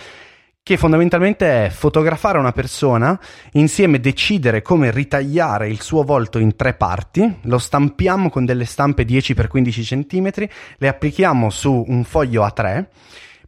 che 0.64 0.78
fondamentalmente 0.78 1.66
è 1.66 1.68
fotografare 1.68 2.38
una 2.38 2.52
persona, 2.52 3.20
insieme 3.52 4.00
decidere 4.00 4.62
come 4.62 4.90
ritagliare 4.90 5.68
il 5.68 5.82
suo 5.82 6.04
volto 6.04 6.38
in 6.38 6.56
tre 6.56 6.72
parti, 6.72 7.40
lo 7.42 7.58
stampiamo 7.58 8.30
con 8.30 8.46
delle 8.46 8.64
stampe 8.64 9.04
10x15 9.04 10.06
cm, 10.06 10.48
le 10.78 10.88
applichiamo 10.88 11.50
su 11.50 11.84
un 11.86 12.02
foglio 12.04 12.46
A3 12.46 12.86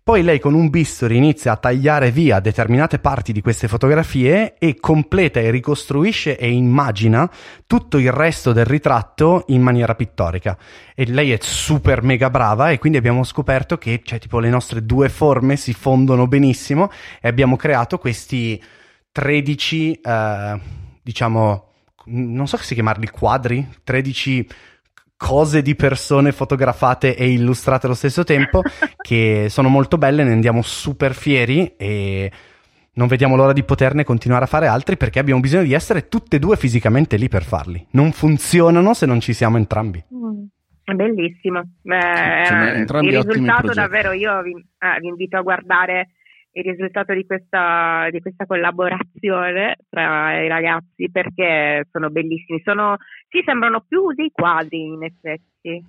poi 0.06 0.22
lei 0.22 0.38
con 0.38 0.54
un 0.54 0.70
bisturi 0.70 1.16
inizia 1.16 1.50
a 1.50 1.56
tagliare 1.56 2.12
via 2.12 2.38
determinate 2.38 3.00
parti 3.00 3.32
di 3.32 3.40
queste 3.40 3.66
fotografie 3.66 4.54
e 4.56 4.76
completa 4.78 5.40
e 5.40 5.50
ricostruisce 5.50 6.38
e 6.38 6.48
immagina 6.48 7.28
tutto 7.66 7.98
il 7.98 8.12
resto 8.12 8.52
del 8.52 8.66
ritratto 8.66 9.42
in 9.48 9.62
maniera 9.62 9.96
pittorica. 9.96 10.56
E 10.94 11.06
lei 11.06 11.32
è 11.32 11.38
super 11.40 12.04
mega 12.04 12.30
brava 12.30 12.70
e 12.70 12.78
quindi 12.78 12.98
abbiamo 12.98 13.24
scoperto 13.24 13.78
che 13.78 14.02
cioè, 14.04 14.20
tipo, 14.20 14.38
le 14.38 14.48
nostre 14.48 14.86
due 14.86 15.08
forme 15.08 15.56
si 15.56 15.72
fondono 15.72 16.28
benissimo 16.28 16.88
e 17.20 17.26
abbiamo 17.26 17.56
creato 17.56 17.98
questi 17.98 18.62
13, 19.10 19.92
eh, 20.02 20.60
diciamo, 21.02 21.72
non 22.04 22.46
so 22.46 22.56
se 22.58 22.74
chiamarli 22.74 23.08
quadri, 23.08 23.68
13 23.82 24.48
cose 25.16 25.62
di 25.62 25.74
persone 25.74 26.32
fotografate 26.32 27.16
e 27.16 27.30
illustrate 27.30 27.86
allo 27.86 27.94
stesso 27.94 28.24
tempo 28.24 28.62
che 29.00 29.46
sono 29.48 29.68
molto 29.68 29.98
belle, 29.98 30.24
ne 30.24 30.32
andiamo 30.32 30.62
super 30.62 31.14
fieri 31.14 31.74
e 31.76 32.30
non 32.94 33.08
vediamo 33.08 33.36
l'ora 33.36 33.52
di 33.52 33.62
poterne 33.62 34.04
continuare 34.04 34.44
a 34.44 34.48
fare 34.48 34.66
altri 34.66 34.96
perché 34.96 35.18
abbiamo 35.18 35.40
bisogno 35.40 35.64
di 35.64 35.72
essere 35.72 36.08
tutte 36.08 36.36
e 36.36 36.38
due 36.38 36.56
fisicamente 36.56 37.16
lì 37.16 37.28
per 37.28 37.44
farli. 37.44 37.86
Non 37.92 38.12
funzionano 38.12 38.94
se 38.94 39.06
non 39.06 39.20
ci 39.20 39.32
siamo 39.32 39.56
entrambi. 39.56 40.02
Mm. 40.14 40.44
È 40.82 40.92
bellissimo. 40.92 41.62
Eh, 41.82 42.78
il 42.78 42.86
risultato 42.86 43.72
davvero 43.72 44.12
io 44.12 44.40
vi, 44.42 44.52
eh, 44.52 45.00
vi 45.00 45.08
invito 45.08 45.36
a 45.36 45.42
guardare 45.42 46.10
il 46.56 46.64
risultato 46.64 47.12
di 47.12 47.26
questa, 47.26 48.08
di 48.10 48.20
questa, 48.20 48.46
collaborazione 48.46 49.76
tra 49.88 50.40
i 50.42 50.48
ragazzi 50.48 51.10
perché 51.10 51.86
sono 51.90 52.08
bellissimi. 52.10 52.60
Sono, 52.64 52.96
sì, 53.28 53.42
sembrano 53.44 53.84
più 53.86 54.12
dei 54.12 54.30
quadri 54.32 54.84
in 54.84 55.04
effetti. 55.04 55.84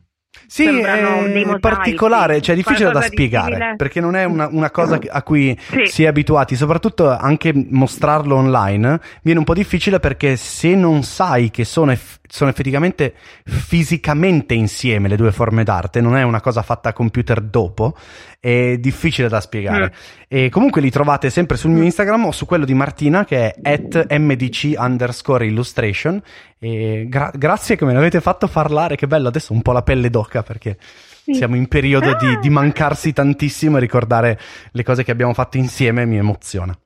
Sì, 0.46 0.66
è 0.66 1.60
particolare, 1.60 2.42
cioè 2.42 2.54
è 2.56 2.58
difficile 2.58 2.92
da 2.92 3.02
spiegare 3.02 3.56
simile. 3.56 3.76
perché 3.76 4.00
non 4.00 4.16
è 4.16 4.24
una, 4.24 4.48
una 4.50 4.72
cosa 4.72 4.98
a 5.10 5.22
cui 5.22 5.58
sì. 5.60 5.86
si 5.86 6.04
è 6.04 6.08
abituati, 6.08 6.56
soprattutto 6.56 7.10
anche 7.10 7.52
mostrarlo 7.54 8.36
online 8.36 9.00
viene 9.24 9.40
un 9.40 9.46
po' 9.46 9.54
difficile 9.54 10.00
perché 10.00 10.38
se 10.38 10.74
non 10.74 11.04
sai 11.04 11.52
che 11.52 11.66
sono, 11.66 11.92
eff- 11.92 12.20
sono 12.28 12.50
effettivamente 12.50 13.14
fisicamente 13.44 14.54
insieme 14.54 15.10
le 15.10 15.18
due 15.18 15.32
forme 15.34 15.64
d'arte, 15.64 16.00
non 16.00 16.16
è 16.16 16.24
una 16.24 16.40
cosa 16.40 16.62
fatta 16.62 16.90
a 16.90 16.94
computer 16.94 17.42
dopo, 17.42 17.96
è 18.40 18.78
difficile 18.78 19.28
da 19.28 19.42
spiegare. 19.42 19.86
Mm. 19.86 20.18
E 20.28 20.50
comunque 20.50 20.82
li 20.82 20.92
trovate 20.92 21.30
sempre 21.30 21.58
sul 21.58 21.72
mio 21.72 21.84
Instagram 21.84 22.26
o 22.26 22.32
su 22.32 22.46
quello 22.46 22.66
di 22.66 22.74
Martina 22.74 23.26
che 23.26 23.52
è 23.52 23.70
at 23.74 24.18
mdc 24.18 24.76
underscore 24.78 25.46
illustration. 25.46 26.22
E 26.60 27.06
gra- 27.08 27.32
grazie 27.34 27.76
che 27.76 27.86
me 27.86 27.94
l'avete 27.94 28.22
fatto 28.22 28.48
parlare, 28.48 28.96
che 28.96 29.08
bello, 29.08 29.28
adesso 29.28 29.54
un 29.54 29.62
po' 29.62 29.72
la 29.72 29.84
pelle 29.84 30.10
d'oca 30.18 30.44
perché 30.44 30.78
sì. 30.80 31.34
siamo 31.34 31.56
in 31.56 31.68
periodo 31.68 32.16
di, 32.16 32.40
di 32.40 32.50
mancarsi 32.50 33.14
tantissimo 33.14 33.78
e 33.78 33.80
ricordare 33.80 34.40
le 34.72 34.84
cose 34.84 35.04
che 35.04 35.12
abbiamo 35.12 35.34
fatto 35.34 35.58
insieme 35.58 36.06
mi 36.06 36.18
emoziona. 36.18 36.78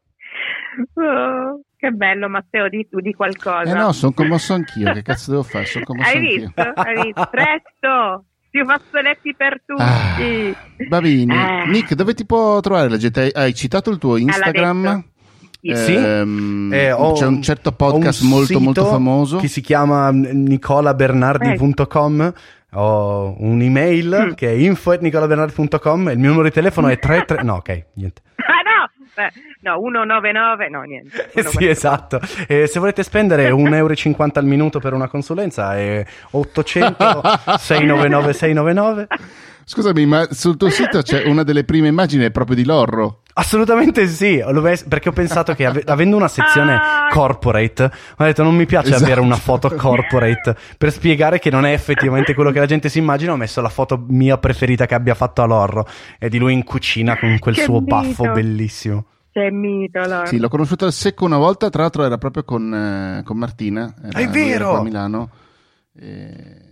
Oh, 0.94 1.62
che 1.78 1.92
bello 1.92 2.30
Matteo, 2.30 2.70
di 2.70 2.88
tu 2.90 3.00
di 3.00 3.14
qualcosa. 3.14 3.72
Eh 3.72 3.74
no, 3.74 3.92
sono 3.92 4.14
commosso 4.14 4.54
anch'io, 4.54 4.94
che 4.94 5.02
cazzo 5.02 5.32
devo 5.32 5.44
fare? 5.44 5.66
Sono 5.66 5.86
commosso 5.86 6.10
Hai 6.10 6.18
anch'io. 6.18 6.46
visto? 6.46 6.72
Hai 6.76 7.04
visto? 7.04 7.30
Presto! 7.30 8.26
più 8.52 8.64
fazzoletti 8.66 9.34
per 9.34 9.62
tutti. 9.66 9.82
Ah, 9.82 10.18
Babini, 10.90 11.34
eh. 11.34 11.66
Nick, 11.68 11.96
dove 11.96 12.14
ti 12.14 12.26
può 12.26 12.60
trovare 12.60 12.90
la 12.90 12.98
gente? 12.98 13.32
Hai 13.34 13.54
citato 13.54 13.90
il 13.90 13.98
tuo 13.98 14.18
Instagram? 14.18 15.06
Sì, 15.62 15.94
ehm, 15.94 16.74
eh, 16.74 16.94
c'è 17.14 17.28
un 17.28 17.42
certo 17.42 17.72
podcast 17.72 18.24
un 18.24 18.30
molto 18.30 18.60
molto 18.60 18.84
famoso 18.86 19.38
che 19.38 19.48
si 19.48 19.62
chiama 19.62 20.10
nicolabernardi.com 20.12 22.22
eh. 22.22 22.34
Ho 22.74 23.36
un'email 23.38 24.30
mm. 24.30 24.34
che 24.34 24.50
è 24.50 24.52
info.nicolabernardi.com 24.52 26.10
e 26.10 26.14
il 26.14 26.20
mio 26.20 26.30
numero 26.30 26.48
di 26.48 26.54
telefono 26.54 26.88
è 26.88 26.98
33 26.98 27.44
no 27.44 27.56
ok 27.56 27.86
niente. 27.94 28.22
Ah 28.42 28.64
no! 28.64 28.90
Beh, 29.14 29.32
no 29.62 29.80
199 29.80 30.70
no 30.70 30.82
niente. 30.82 31.32
Sì 31.44 31.68
esatto. 31.68 32.20
E 32.48 32.68
se 32.68 32.80
volete 32.80 33.04
spendere 33.04 33.50
1,50 33.50 33.76
euro 33.76 33.94
al 34.34 34.46
minuto 34.46 34.80
per 34.80 34.94
una 34.94 35.08
consulenza 35.08 35.78
è 35.78 36.06
800 36.32 37.22
699 37.58 38.34
699 38.34 39.08
Scusami, 39.64 40.06
ma 40.06 40.28
sul 40.32 40.58
tuo 40.58 40.70
sito 40.70 41.02
c'è 41.02 41.24
una 41.26 41.44
delle 41.44 41.64
prime 41.64 41.88
immagini 41.88 42.30
proprio 42.32 42.56
di 42.56 42.66
Lorro. 42.66 43.21
Assolutamente 43.34 44.08
sì, 44.08 44.44
perché 44.88 45.10
ho 45.10 45.14
pensato 45.14 45.54
che 45.54 45.66
avendo 45.66 46.16
una 46.18 46.28
sezione 46.28 46.76
ah. 46.76 47.08
corporate, 47.10 47.92
ho 48.18 48.24
detto 48.24 48.44
non 48.44 48.56
mi 48.56 48.66
piace 48.66 48.90
esatto. 48.90 49.04
avere 49.04 49.22
una 49.22 49.36
foto 49.36 49.70
corporate 49.74 50.56
per 50.78 50.92
spiegare 50.92 51.40
che 51.40 51.50
non 51.50 51.66
è 51.66 51.72
effettivamente 51.72 52.34
quello 52.34 52.52
che 52.52 52.60
la 52.60 52.66
gente 52.66 52.90
si 52.90 53.00
immagina, 53.00 53.32
ho 53.32 53.38
messo 53.38 53.62
la 53.62 53.70
foto 53.70 54.04
mia 54.08 54.38
preferita 54.38 54.86
che 54.86 54.96
abbia 54.96 55.16
fatto 55.16 55.42
a 55.42 55.46
Lorro, 55.46 55.88
è 56.18 56.28
di 56.28 56.38
lui 56.38 56.54
in 56.54 56.64
cucina 56.64 57.18
con 57.18 57.38
quel 57.40 57.56
che 57.56 57.64
suo 57.64 57.80
mito. 57.80 57.96
baffo 57.96 58.32
bellissimo. 58.32 59.06
Che 59.32 59.50
mito, 59.50 60.00
Lorro. 60.00 60.26
Sì, 60.26 60.38
l'ho 60.38 60.50
conosciuto 60.50 60.86
al 60.86 60.94
secco 60.94 61.24
una 61.24 61.38
volta, 61.38 61.70
tra 61.70 61.84
l'altro 61.84 62.04
era 62.04 62.18
proprio 62.18 62.44
con, 62.44 62.74
eh, 62.74 63.24
con 63.24 63.38
Martina. 63.38 63.94
Era, 64.04 64.20
è 64.20 64.28
vero! 64.28 64.78
A 64.78 64.84
Milano. 64.84 65.30
E 65.98 66.71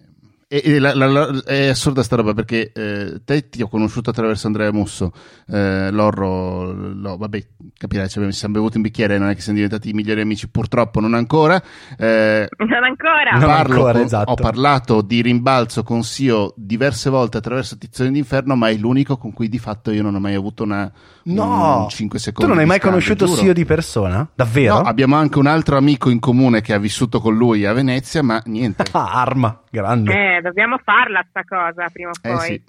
E, 0.51 0.63
e 0.65 0.79
la, 0.79 0.95
la, 0.95 1.05
la, 1.05 1.43
è 1.45 1.67
assurda 1.67 2.01
sta 2.01 2.15
roba 2.15 2.33
perché 2.33 2.71
eh, 2.73 3.21
te 3.23 3.49
ti 3.49 3.61
ho 3.61 3.67
conosciuto 3.67 4.09
attraverso 4.09 4.47
Andrea 4.47 4.71
Musso, 4.71 5.13
eh, 5.47 5.91
Lorro, 5.91 6.71
lo, 6.73 7.17
vabbè, 7.17 7.45
capirai, 7.77 8.09
ci 8.09 8.31
siamo 8.31 8.55
bevuti 8.55 8.77
un 8.77 8.81
bicchiere, 8.81 9.19
non 9.19 9.29
è 9.29 9.35
che 9.35 9.41
siamo 9.41 9.59
diventati 9.59 9.89
i 9.89 9.93
migliori 9.93 10.21
amici, 10.21 10.49
purtroppo 10.49 10.99
non 11.01 11.13
ancora. 11.13 11.61
Eh, 11.95 12.49
non 12.57 12.83
ancora. 12.83 13.37
Non 13.37 13.49
ancora 13.51 13.91
con, 13.91 14.01
esatto. 14.01 14.31
Ho 14.31 14.33
parlato 14.33 15.01
di 15.03 15.21
rimbalzo 15.21 15.83
con 15.83 16.01
Sio 16.01 16.51
diverse 16.57 17.11
volte 17.11 17.37
attraverso 17.37 17.77
Tizione 17.77 18.09
d'Inferno, 18.09 18.55
ma 18.55 18.69
è 18.69 18.73
l'unico 18.73 19.17
con 19.17 19.31
cui 19.31 19.49
di 19.49 19.59
fatto 19.59 19.91
io 19.91 20.01
non 20.01 20.15
ho 20.15 20.19
mai 20.19 20.33
avuto 20.33 20.63
una... 20.63 20.91
No, 21.25 21.83
un 21.83 21.89
5 21.89 22.17
secondi. 22.17 22.41
Tu 22.41 22.47
non 22.47 22.59
hai 22.59 22.67
mai 22.67 22.79
scambio, 22.79 22.99
conosciuto 23.01 23.25
giuro. 23.27 23.41
Sio 23.41 23.53
di 23.53 23.65
persona? 23.65 24.27
Davvero? 24.33 24.79
No, 24.79 24.79
abbiamo 24.81 25.15
anche 25.15 25.37
un 25.37 25.45
altro 25.45 25.77
amico 25.77 26.09
in 26.09 26.17
comune 26.17 26.61
che 26.61 26.73
ha 26.73 26.79
vissuto 26.79 27.19
con 27.19 27.35
lui 27.35 27.67
a 27.67 27.73
Venezia, 27.73 28.23
ma 28.23 28.41
niente. 28.45 28.85
Ah, 28.99 29.21
arma, 29.21 29.61
grande. 29.69 30.37
Eh, 30.37 30.41
dobbiamo 30.41 30.77
farla 30.77 31.25
sta 31.29 31.43
cosa 31.43 31.87
prima 31.91 32.09
o 32.09 32.13
Eh 32.21 32.31
poi. 32.33 32.45
sì. 32.45 32.63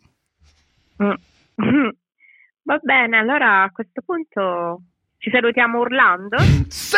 Mm. 1.02 1.12
Va 2.62 2.78
bene, 2.82 3.16
allora 3.16 3.62
a 3.62 3.70
questo 3.70 4.02
punto 4.04 4.82
ci 5.18 5.30
salutiamo 5.30 5.78
urlando. 5.80 6.38
Sì! 6.68 6.96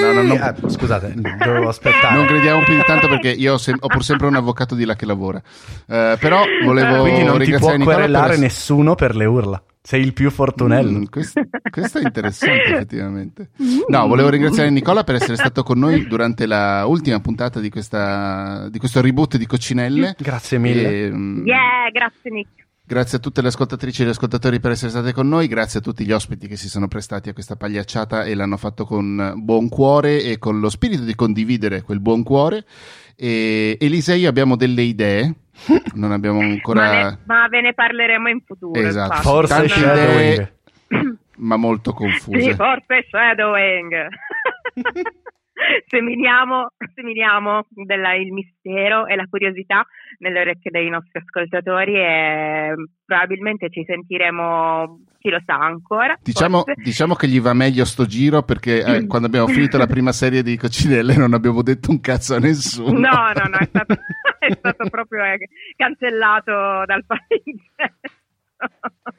No, 0.00 0.12
no, 0.12 0.22
no, 0.22 0.22
no. 0.22 0.34
Eh, 0.34 0.70
scusate, 0.70 1.14
dovevo 1.38 1.68
aspettare. 1.68 2.16
Non 2.16 2.26
crediamo 2.26 2.62
più 2.64 2.74
di 2.74 2.82
tanto 2.84 3.08
perché 3.08 3.30
io 3.30 3.54
ho, 3.54 3.58
sem- 3.58 3.78
ho 3.80 3.86
pur 3.86 4.02
sempre 4.02 4.26
un 4.26 4.34
avvocato 4.36 4.74
di 4.74 4.84
là 4.84 4.94
che 4.96 5.06
lavora. 5.06 5.40
Eh, 5.86 6.16
però 6.18 6.42
volevo 6.64 7.02
Quindi 7.02 7.24
non 7.24 7.38
ti 7.38 7.52
può 7.56 7.74
Nicola 7.76 7.96
querelare 7.96 8.30
per 8.30 8.38
nessuno 8.38 8.94
per 8.94 9.14
le 9.14 9.24
urla. 9.24 9.62
Sei 9.84 10.00
il 10.00 10.12
più 10.12 10.30
fortunello. 10.30 11.00
Mm, 11.00 11.04
questo, 11.10 11.42
questo 11.70 11.98
è 11.98 12.02
interessante 12.02 12.62
effettivamente. 12.70 13.50
No, 13.88 14.06
volevo 14.06 14.28
ringraziare 14.28 14.70
Nicola 14.70 15.02
per 15.02 15.16
essere 15.16 15.34
stato 15.34 15.64
con 15.64 15.78
noi 15.80 16.06
durante 16.06 16.46
la 16.46 16.86
ultima 16.86 17.20
puntata 17.20 17.58
di, 17.58 17.68
questa, 17.68 18.68
di 18.70 18.78
questo 18.78 19.00
reboot 19.00 19.36
di 19.36 19.46
Coccinelle. 19.46 20.14
Grazie 20.18 20.58
mille. 20.58 21.06
E, 21.06 21.10
mm, 21.10 21.46
Yeah, 21.46 21.90
grazie 21.90 22.30
Nick. 22.30 22.62
Grazie 22.84 23.18
a 23.18 23.20
tutte 23.20 23.42
le 23.42 23.48
ascoltatrici 23.48 24.02
e 24.02 24.06
gli 24.06 24.10
ascoltatori 24.10 24.60
per 24.60 24.72
essere 24.72 24.90
state 24.90 25.12
con 25.12 25.26
noi, 25.26 25.46
grazie 25.46 25.78
a 25.78 25.82
tutti 25.82 26.04
gli 26.04 26.12
ospiti 26.12 26.46
che 26.46 26.56
si 26.56 26.68
sono 26.68 26.88
prestati 26.88 27.28
a 27.28 27.32
questa 27.32 27.56
pagliacciata 27.56 28.24
e 28.24 28.34
l'hanno 28.34 28.56
fatto 28.56 28.84
con 28.84 29.34
buon 29.36 29.68
cuore 29.68 30.22
e 30.22 30.38
con 30.38 30.60
lo 30.60 30.68
spirito 30.68 31.02
di 31.02 31.14
condividere 31.14 31.82
quel 31.82 32.00
buon 32.00 32.22
cuore. 32.22 32.64
E 33.16 33.78
Elisa 33.80 34.12
e 34.12 34.18
io 34.18 34.28
abbiamo 34.28 34.56
delle 34.56 34.82
idee, 34.82 35.34
non 35.94 36.12
abbiamo 36.12 36.40
ancora... 36.40 36.80
Ma, 36.80 36.90
ne- 37.10 37.18
ma 37.26 37.48
ve 37.48 37.60
ne 37.60 37.74
parleremo 37.74 38.28
in 38.28 38.40
futuro. 38.44 38.80
Esatto. 38.80 39.22
Forse 39.22 39.54
Tante 39.54 39.68
Shadowing. 39.68 40.32
idee, 40.32 40.52
ma 41.36 41.56
molto 41.56 41.92
confuse. 41.92 42.40
Sì, 42.40 42.54
forse 42.54 43.06
Shadowing. 43.08 44.08
seminiamo, 45.86 46.68
seminiamo 46.94 47.66
della- 47.68 48.14
il 48.14 48.32
mistero 48.32 49.06
e 49.06 49.14
la 49.16 49.26
curiosità 49.28 49.86
nelle 50.18 50.40
orecchie 50.40 50.70
dei 50.70 50.88
nostri 50.88 51.20
ascoltatori 51.20 51.94
e 51.94 52.74
probabilmente 53.04 53.68
ci 53.70 53.84
sentiremo, 53.86 55.00
chi 55.18 55.30
lo 55.30 55.40
sa 55.44 55.56
ancora. 55.56 56.16
Diciamo, 56.22 56.64
diciamo 56.76 57.14
che 57.14 57.28
gli 57.28 57.40
va 57.40 57.52
meglio 57.52 57.84
sto 57.84 58.06
giro 58.06 58.42
perché 58.42 58.82
eh, 58.82 59.06
quando 59.06 59.26
abbiamo 59.28 59.46
finito 59.46 59.78
la 59.78 59.86
prima 59.86 60.12
serie 60.12 60.42
di 60.42 60.56
Coccinelle 60.56 61.16
non 61.16 61.34
abbiamo 61.34 61.62
detto 61.62 61.90
un 61.90 62.00
cazzo 62.00 62.34
a 62.34 62.38
nessuno. 62.38 62.98
No, 62.98 63.32
no, 63.34 63.48
no, 63.50 63.58
è 63.58 63.66
stato, 63.66 63.94
è 64.46 64.52
stato 64.52 64.88
proprio 64.88 65.24
eh, 65.24 65.38
cancellato 65.76 66.84
dal 66.84 67.04
paese. 67.06 67.96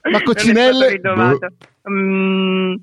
Ma 0.10 0.22
Coccinelle? 0.22 0.90
Ritrovato. 0.90 1.48
Mm, 1.90 2.76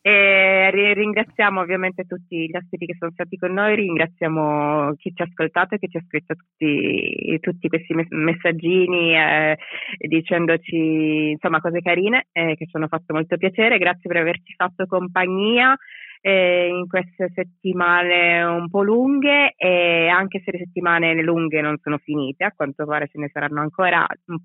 e 0.00 0.70
ri- 0.70 0.94
ringraziamo 0.94 1.60
ovviamente 1.60 2.04
tutti 2.04 2.48
gli 2.48 2.56
ospiti 2.56 2.86
che 2.86 2.96
sono 2.96 3.10
stati 3.12 3.36
con 3.36 3.52
noi, 3.52 3.74
ringraziamo 3.74 4.94
chi 4.96 5.12
ci 5.12 5.22
ha 5.22 5.24
ascoltato 5.24 5.74
e 5.74 5.78
che 5.78 5.88
ci 5.88 5.96
ha 5.96 6.04
scritto 6.06 6.34
tutti, 6.34 7.38
tutti 7.40 7.68
questi 7.68 7.94
mes- 7.94 8.10
messaggini 8.10 9.16
eh, 9.16 9.58
dicendoci 9.98 11.30
insomma 11.30 11.60
cose 11.60 11.80
carine 11.80 12.26
eh, 12.32 12.54
che 12.56 12.66
ci 12.66 12.76
hanno 12.76 12.88
fatto 12.88 13.12
molto 13.12 13.36
piacere. 13.36 13.78
Grazie 13.78 14.08
per 14.08 14.18
averci 14.18 14.54
fatto 14.54 14.86
compagnia 14.86 15.76
eh, 16.20 16.68
in 16.68 16.86
queste 16.86 17.30
settimane 17.34 18.42
un 18.42 18.68
po' 18.68 18.82
lunghe 18.82 19.54
e 19.56 20.08
anche 20.08 20.40
se 20.44 20.52
le 20.52 20.58
settimane 20.58 21.20
lunghe 21.22 21.60
non 21.60 21.78
sono 21.82 21.98
finite, 21.98 22.44
a 22.44 22.52
quanto 22.54 22.84
pare 22.86 23.08
ce 23.08 23.18
ne 23.18 23.30
saranno 23.32 23.60
ancora 23.60 24.06
mm, 24.30 24.36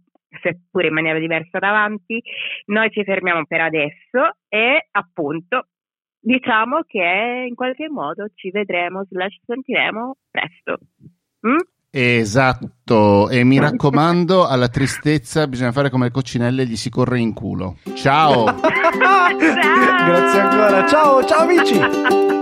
seppure 0.42 0.88
in 0.88 0.94
maniera 0.94 1.20
diversa 1.20 1.60
davanti, 1.60 2.22
noi 2.66 2.90
ci 2.92 3.04
fermiamo 3.04 3.46
per 3.46 3.62
adesso 3.62 4.38
e 4.48 4.88
appunto 4.92 5.68
diciamo 6.20 6.82
che 6.88 7.46
in 7.48 7.56
qualche 7.56 7.90
modo 7.90 8.28
ci 8.34 8.50
vedremo, 8.50 9.04
slash 9.06 9.40
sentiremo 9.46 10.16
presto. 10.32 10.78
Mm? 11.48 11.58
Esatto, 11.96 13.30
e 13.30 13.44
mi 13.44 13.60
raccomando, 13.60 14.48
alla 14.48 14.68
tristezza 14.68 15.46
bisogna 15.46 15.72
fare 15.72 15.92
come 15.92 16.06
le 16.06 16.12
coccinelle, 16.12 16.66
gli 16.66 16.76
si 16.76 16.90
corre 16.90 17.20
in 17.20 17.34
culo. 17.34 17.78
Ciao! 17.94 18.46
Ciao! 18.58 19.38
Grazie 19.38 20.40
ancora. 20.40 20.88
Ciao, 20.88 21.24
ciao 21.24 21.42
amici. 21.42 22.33